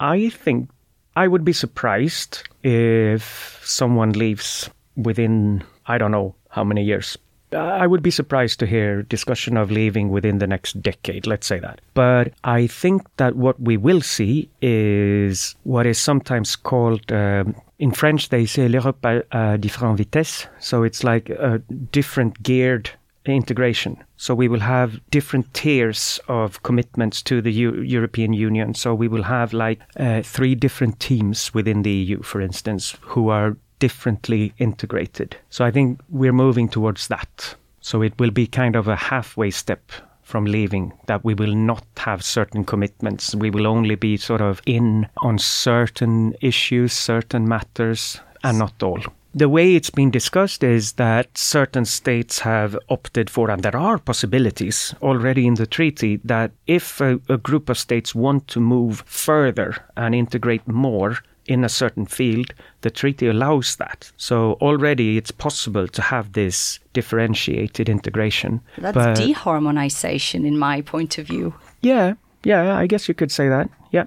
I 0.00 0.30
think 0.30 0.70
I 1.16 1.28
would 1.28 1.44
be 1.44 1.52
surprised 1.52 2.42
if 2.62 3.60
someone 3.64 4.12
leaves 4.12 4.70
within 4.96 5.62
I 5.86 5.98
don't 5.98 6.10
know 6.10 6.34
how 6.48 6.64
many 6.64 6.82
years. 6.84 7.18
I 7.52 7.86
would 7.86 8.02
be 8.02 8.10
surprised 8.10 8.60
to 8.60 8.66
hear 8.66 9.02
discussion 9.02 9.56
of 9.56 9.70
leaving 9.70 10.08
within 10.08 10.38
the 10.38 10.46
next 10.46 10.80
decade, 10.80 11.26
let's 11.26 11.46
say 11.46 11.58
that. 11.58 11.80
But 11.92 12.32
I 12.44 12.66
think 12.66 13.02
that 13.18 13.36
what 13.36 13.60
we 13.60 13.76
will 13.76 14.00
see 14.00 14.48
is 14.62 15.54
what 15.64 15.86
is 15.86 15.98
sometimes 15.98 16.56
called, 16.56 17.12
um, 17.12 17.54
in 17.78 17.92
French, 17.92 18.30
they 18.30 18.46
say 18.46 18.68
l'Europe 18.68 19.02
à, 19.02 19.58
différentes 19.60 19.98
vitesses. 19.98 20.46
So 20.60 20.82
it's 20.82 21.04
like 21.04 21.28
a 21.28 21.58
different 21.90 22.42
geared 22.42 22.90
integration. 23.24 24.02
So 24.16 24.34
we 24.34 24.48
will 24.48 24.60
have 24.60 25.00
different 25.10 25.52
tiers 25.54 26.20
of 26.28 26.62
commitments 26.62 27.22
to 27.22 27.40
the 27.40 27.52
U- 27.52 27.80
European 27.82 28.32
Union. 28.32 28.74
So 28.74 28.94
we 28.94 29.08
will 29.08 29.22
have 29.22 29.52
like 29.52 29.80
uh, 29.96 30.22
three 30.22 30.54
different 30.54 30.98
teams 31.00 31.54
within 31.54 31.82
the 31.82 31.90
EU, 31.90 32.22
for 32.22 32.40
instance, 32.40 32.96
who 33.02 33.28
are 33.28 33.56
differently 33.78 34.52
integrated. 34.58 35.36
So 35.50 35.64
I 35.64 35.70
think 35.70 36.00
we're 36.08 36.32
moving 36.32 36.68
towards 36.68 37.08
that. 37.08 37.54
So 37.80 38.02
it 38.02 38.14
will 38.18 38.30
be 38.30 38.46
kind 38.46 38.76
of 38.76 38.88
a 38.88 38.96
halfway 38.96 39.50
step 39.50 39.90
from 40.22 40.44
leaving 40.44 40.92
that 41.06 41.24
we 41.24 41.34
will 41.34 41.54
not 41.54 41.84
have 41.96 42.24
certain 42.24 42.64
commitments. 42.64 43.34
We 43.34 43.50
will 43.50 43.66
only 43.66 43.96
be 43.96 44.16
sort 44.16 44.40
of 44.40 44.62
in 44.66 45.08
on 45.18 45.38
certain 45.38 46.34
issues, 46.40 46.92
certain 46.92 47.48
matters, 47.48 48.20
and 48.44 48.58
not 48.58 48.82
all. 48.82 49.02
The 49.34 49.48
way 49.48 49.74
it's 49.74 49.90
been 49.90 50.10
discussed 50.10 50.62
is 50.62 50.92
that 50.92 51.38
certain 51.38 51.86
states 51.86 52.40
have 52.40 52.78
opted 52.90 53.30
for, 53.30 53.50
and 53.50 53.62
there 53.62 53.76
are 53.76 53.98
possibilities 53.98 54.94
already 55.00 55.46
in 55.46 55.54
the 55.54 55.66
treaty, 55.66 56.20
that 56.24 56.50
if 56.66 57.00
a, 57.00 57.18
a 57.30 57.38
group 57.38 57.70
of 57.70 57.78
states 57.78 58.14
want 58.14 58.46
to 58.48 58.60
move 58.60 59.02
further 59.06 59.76
and 59.96 60.14
integrate 60.14 60.68
more, 60.68 61.18
in 61.46 61.64
a 61.64 61.68
certain 61.68 62.06
field, 62.06 62.54
the 62.82 62.90
treaty 62.90 63.26
allows 63.26 63.76
that. 63.76 64.12
So 64.16 64.52
already 64.60 65.16
it's 65.16 65.30
possible 65.30 65.88
to 65.88 66.02
have 66.02 66.32
this 66.32 66.78
differentiated 66.92 67.88
integration. 67.88 68.60
That's 68.78 68.94
But- 68.94 69.16
deharmonization, 69.16 70.46
in 70.46 70.58
my 70.58 70.82
point 70.82 71.18
of 71.18 71.26
view. 71.26 71.54
Yeah, 71.80 72.14
yeah, 72.44 72.76
I 72.76 72.86
guess 72.86 73.08
you 73.08 73.14
could 73.14 73.32
say 73.32 73.48
that. 73.48 73.68
Yeah. 73.90 74.04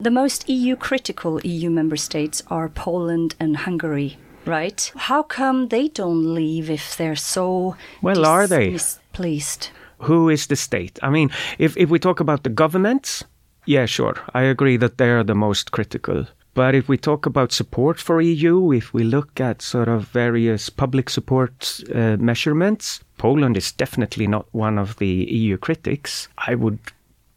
The 0.00 0.10
most 0.10 0.48
EU 0.48 0.74
critical 0.76 1.40
EU 1.44 1.70
member 1.70 1.96
states 1.96 2.42
are 2.48 2.68
Poland 2.68 3.36
and 3.38 3.58
Hungary, 3.58 4.18
right? 4.46 4.92
How 4.96 5.22
come 5.22 5.68
they 5.68 5.88
don't 5.88 6.34
leave 6.34 6.70
if 6.70 6.96
they're 6.96 7.16
so 7.16 7.76
Well, 8.02 8.24
are 8.26 8.46
they? 8.46 8.70
displeased? 8.70 9.70
Who 9.98 10.28
is 10.28 10.46
the 10.46 10.56
state? 10.56 10.98
I 11.02 11.10
mean, 11.10 11.30
if, 11.58 11.76
if 11.76 11.88
we 11.90 11.98
talk 11.98 12.20
about 12.20 12.42
the 12.42 12.50
governments, 12.50 13.24
yeah, 13.66 13.86
sure. 13.86 14.16
I 14.34 14.42
agree 14.42 14.76
that 14.78 14.98
they're 14.98 15.22
the 15.24 15.34
most 15.36 15.70
critical. 15.70 16.26
But 16.54 16.74
if 16.74 16.88
we 16.88 16.98
talk 16.98 17.24
about 17.24 17.52
support 17.52 17.98
for 17.98 18.20
EU, 18.20 18.72
if 18.72 18.92
we 18.92 19.04
look 19.04 19.40
at 19.40 19.62
sort 19.62 19.88
of 19.88 20.08
various 20.08 20.68
public 20.68 21.08
support 21.08 21.80
uh, 21.94 22.16
measurements, 22.18 23.00
Poland 23.16 23.56
is 23.56 23.72
definitely 23.72 24.26
not 24.26 24.46
one 24.52 24.78
of 24.78 24.96
the 24.96 25.06
EU 25.06 25.56
critics. 25.56 26.28
I 26.36 26.54
would 26.56 26.78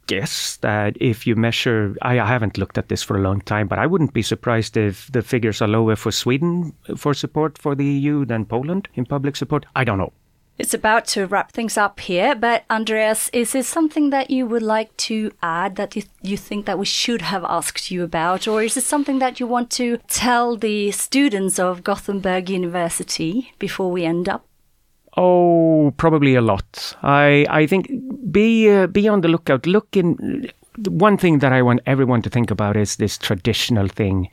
guess 0.08 0.58
that 0.58 0.98
if 1.00 1.26
you 1.28 1.36
measure, 1.36 1.96
I, 2.02 2.20
I 2.20 2.26
haven't 2.26 2.58
looked 2.58 2.78
at 2.78 2.90
this 2.90 3.04
for 3.04 3.18
a 3.18 3.22
long 3.22 3.42
time, 3.42 3.68
but 3.68 3.80
I 3.80 3.88
wouldn't 3.88 4.14
be 4.14 4.22
surprised 4.22 4.78
if 4.78 5.12
the 5.12 5.22
figures 5.22 5.62
are 5.62 5.68
lower 5.68 5.96
for 5.96 6.12
Sweden 6.12 6.74
for 6.96 7.14
support 7.14 7.58
for 7.58 7.76
the 7.76 7.86
EU 7.86 8.26
than 8.26 8.46
Poland 8.46 8.88
in 8.94 9.06
public 9.06 9.36
support. 9.36 9.66
I 9.76 9.84
don't 9.84 9.98
know. 9.98 10.14
It's 10.58 10.74
about 10.74 11.06
to 11.08 11.26
wrap 11.26 11.52
things 11.52 11.78
up 11.78 12.00
here, 12.00 12.34
but 12.34 12.64
Andreas, 12.70 13.30
is 13.34 13.52
there 13.52 13.62
something 13.62 14.10
that 14.12 14.30
you 14.30 14.46
would 14.46 14.62
like 14.62 14.96
to 14.98 15.32
add 15.44 15.76
that 15.76 15.98
you, 15.98 16.04
you 16.22 16.38
think 16.38 16.66
that 16.66 16.80
we 16.80 16.86
should 16.86 17.22
have 17.24 17.44
asked 17.44 17.92
you 17.92 18.04
about, 18.06 18.48
or 18.48 18.64
is 18.64 18.78
it 18.78 18.86
something 18.86 19.20
that 19.20 19.42
you 19.42 19.48
want 19.48 19.70
to 19.72 19.98
tell 20.08 20.56
the 20.56 20.92
students 20.92 21.60
of 21.60 21.84
Gothenburg 21.84 22.50
University 22.50 23.52
before 23.60 23.92
we 23.92 24.06
end 24.06 24.30
up? 24.30 24.46
Oh, 25.18 25.94
probably 25.98 26.36
a 26.36 26.42
lot. 26.42 26.96
I 27.04 27.46
I 27.50 27.68
think 27.68 27.90
be 28.32 28.70
uh, 28.70 28.88
be 28.88 29.08
on 29.08 29.22
the 29.22 29.28
lookout. 29.30 29.66
Look 29.66 29.96
in. 29.96 30.50
One 30.90 31.18
thing 31.18 31.40
that 31.40 31.54
I 31.54 31.62
want 31.62 31.80
everyone 31.86 32.22
to 32.24 32.30
think 32.30 32.52
about 32.52 32.76
is 32.76 32.98
this 32.98 33.18
traditional 33.18 33.88
thing. 33.88 34.28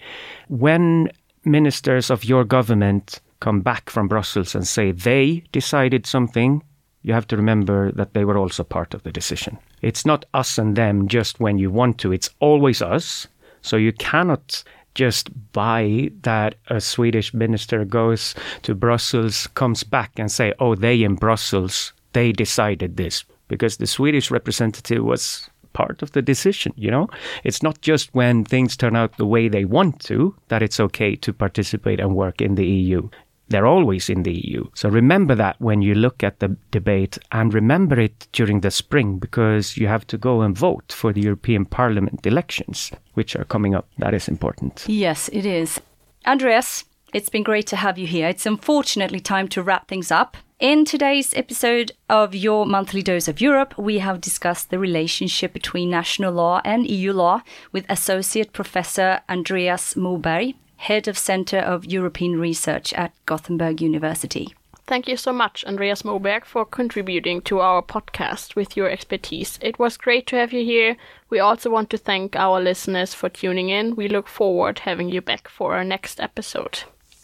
When 0.48 1.08
ministers 1.44 2.10
of 2.10 2.24
your 2.24 2.44
government 2.44 3.20
come 3.38 3.60
back 3.60 3.90
from 3.90 4.08
Brussels 4.08 4.54
and 4.54 4.66
say 4.66 4.92
they 4.92 5.44
decided 5.52 6.06
something, 6.06 6.62
you 7.02 7.12
have 7.12 7.26
to 7.28 7.36
remember 7.36 7.92
that 7.92 8.14
they 8.14 8.24
were 8.24 8.38
also 8.38 8.64
part 8.64 8.94
of 8.94 9.02
the 9.02 9.12
decision. 9.12 9.58
It's 9.82 10.06
not 10.06 10.24
us 10.34 10.58
and 10.58 10.76
them 10.76 11.08
just 11.08 11.40
when 11.40 11.58
you 11.58 11.70
want 11.70 11.98
to, 11.98 12.12
it's 12.12 12.30
always 12.40 12.82
us. 12.82 13.26
So 13.60 13.76
you 13.76 13.92
cannot 13.92 14.64
just 14.94 15.30
buy 15.52 16.10
that 16.22 16.54
a 16.68 16.80
Swedish 16.80 17.32
minister 17.32 17.84
goes 17.84 18.34
to 18.62 18.74
Brussels, 18.74 19.46
comes 19.54 19.82
back 19.82 20.12
and 20.16 20.30
say, 20.30 20.52
oh, 20.58 20.74
they 20.74 21.02
in 21.02 21.14
Brussels, 21.14 21.92
they 22.12 22.32
decided 22.32 22.96
this. 22.96 23.24
Because 23.48 23.76
the 23.76 23.86
Swedish 23.86 24.30
representative 24.30 25.04
was 25.04 25.48
part 25.72 26.02
of 26.02 26.12
the 26.12 26.22
decision, 26.22 26.72
you 26.76 26.90
know? 26.90 27.08
It's 27.44 27.62
not 27.62 27.80
just 27.80 28.14
when 28.14 28.44
things 28.44 28.76
turn 28.76 28.96
out 28.96 29.16
the 29.16 29.26
way 29.26 29.48
they 29.48 29.64
want 29.64 30.00
to 30.00 30.34
that 30.48 30.62
it's 30.62 30.80
okay 30.80 31.16
to 31.16 31.32
participate 31.32 32.00
and 32.00 32.14
work 32.14 32.40
in 32.40 32.54
the 32.54 32.66
EU. 32.66 33.08
They're 33.52 33.66
always 33.66 34.08
in 34.08 34.22
the 34.22 34.32
EU. 34.32 34.64
So 34.74 34.88
remember 34.88 35.34
that 35.34 35.60
when 35.60 35.82
you 35.82 35.94
look 35.94 36.22
at 36.22 36.40
the 36.40 36.56
debate 36.70 37.18
and 37.32 37.52
remember 37.52 38.00
it 38.00 38.26
during 38.32 38.60
the 38.60 38.70
spring 38.70 39.18
because 39.18 39.76
you 39.76 39.88
have 39.88 40.06
to 40.06 40.16
go 40.16 40.40
and 40.40 40.56
vote 40.56 40.90
for 40.90 41.12
the 41.12 41.20
European 41.20 41.66
Parliament 41.66 42.26
elections, 42.26 42.90
which 43.12 43.36
are 43.36 43.44
coming 43.44 43.74
up. 43.74 43.86
That 43.98 44.14
is 44.14 44.26
important. 44.26 44.84
Yes, 44.88 45.28
it 45.34 45.44
is. 45.44 45.80
Andreas, 46.26 46.84
it's 47.12 47.28
been 47.28 47.42
great 47.42 47.66
to 47.66 47.76
have 47.76 47.98
you 47.98 48.06
here. 48.06 48.28
It's 48.28 48.46
unfortunately 48.46 49.20
time 49.20 49.48
to 49.48 49.62
wrap 49.62 49.86
things 49.86 50.10
up. 50.10 50.38
In 50.58 50.86
today's 50.86 51.34
episode 51.34 51.92
of 52.08 52.34
Your 52.34 52.64
Monthly 52.64 53.02
Dose 53.02 53.28
of 53.28 53.40
Europe, 53.40 53.76
we 53.76 53.98
have 53.98 54.20
discussed 54.20 54.70
the 54.70 54.78
relationship 54.78 55.52
between 55.52 55.90
national 55.90 56.32
law 56.32 56.62
and 56.64 56.88
EU 56.88 57.12
law 57.12 57.42
with 57.70 57.84
Associate 57.90 58.50
Professor 58.50 59.20
Andreas 59.28 59.92
Moberg, 59.94 60.54
Head 60.82 61.06
of 61.06 61.16
Center 61.16 61.58
of 61.58 61.84
European 61.84 62.40
Research 62.40 62.92
at 62.94 63.12
Gothenburg 63.24 63.80
University. 63.80 64.52
Thank 64.84 65.06
you 65.06 65.16
so 65.16 65.32
much, 65.32 65.64
Andreas 65.64 66.02
Moberg, 66.02 66.44
for 66.44 66.64
contributing 66.64 67.40
to 67.42 67.60
our 67.60 67.82
podcast 67.82 68.56
with 68.56 68.76
your 68.76 68.90
expertise. 68.90 69.60
It 69.62 69.78
was 69.78 69.96
great 69.96 70.26
to 70.26 70.36
have 70.36 70.52
you 70.52 70.64
here. 70.64 70.96
We 71.30 71.38
also 71.38 71.70
want 71.70 71.88
to 71.90 71.98
thank 71.98 72.34
our 72.34 72.60
listeners 72.60 73.14
for 73.14 73.28
tuning 73.28 73.68
in. 73.68 73.94
We 73.94 74.08
look 74.08 74.26
forward 74.26 74.80
having 74.80 75.08
you 75.08 75.20
back 75.20 75.46
for 75.46 75.76
our 75.76 75.84
next 75.84 76.18
episode. 76.18 76.80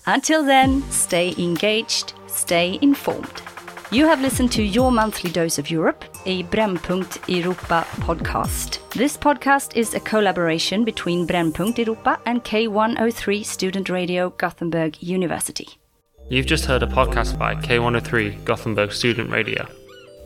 Until 0.07 0.45
then, 0.45 0.89
stay 0.93 1.35
engaged, 1.37 2.13
stay 2.29 2.79
informed. 2.81 3.43
You 3.91 4.07
have 4.07 4.21
listened 4.21 4.53
to 4.53 4.63
your 4.63 4.93
monthly 4.93 5.31
dose 5.31 5.59
of 5.59 5.71
Europe, 5.71 6.05
a 6.27 6.43
Brännpunkt 6.45 7.27
Europa 7.27 7.87
podcast. 8.01 8.87
This 8.91 9.17
podcast 9.17 9.77
is 9.77 9.95
a 9.95 10.01
collaboration 10.01 10.85
between 10.85 11.27
Brännpunkt 11.27 11.79
Europa 11.79 12.21
and 12.27 12.45
K103 12.45 13.43
Student 13.47 13.89
Radio 13.89 14.29
Gothenburg 14.37 15.03
University. 15.03 15.69
You've 16.29 16.45
just 16.45 16.67
heard 16.67 16.83
a 16.83 16.87
podcast 16.87 17.39
by 17.39 17.55
K103 17.55 18.45
Gothenburg 18.45 18.93
Student 18.93 19.31
Radio. 19.31 19.67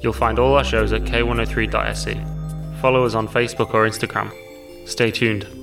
You'll 0.00 0.12
find 0.12 0.40
all 0.40 0.54
our 0.56 0.64
shows 0.64 0.92
at 0.92 1.02
k103.se. 1.02 2.20
Follow 2.80 3.06
us 3.06 3.14
on 3.14 3.28
Facebook 3.28 3.74
or 3.74 3.86
Instagram. 3.86 4.32
Stay 4.88 5.12
tuned. 5.12 5.61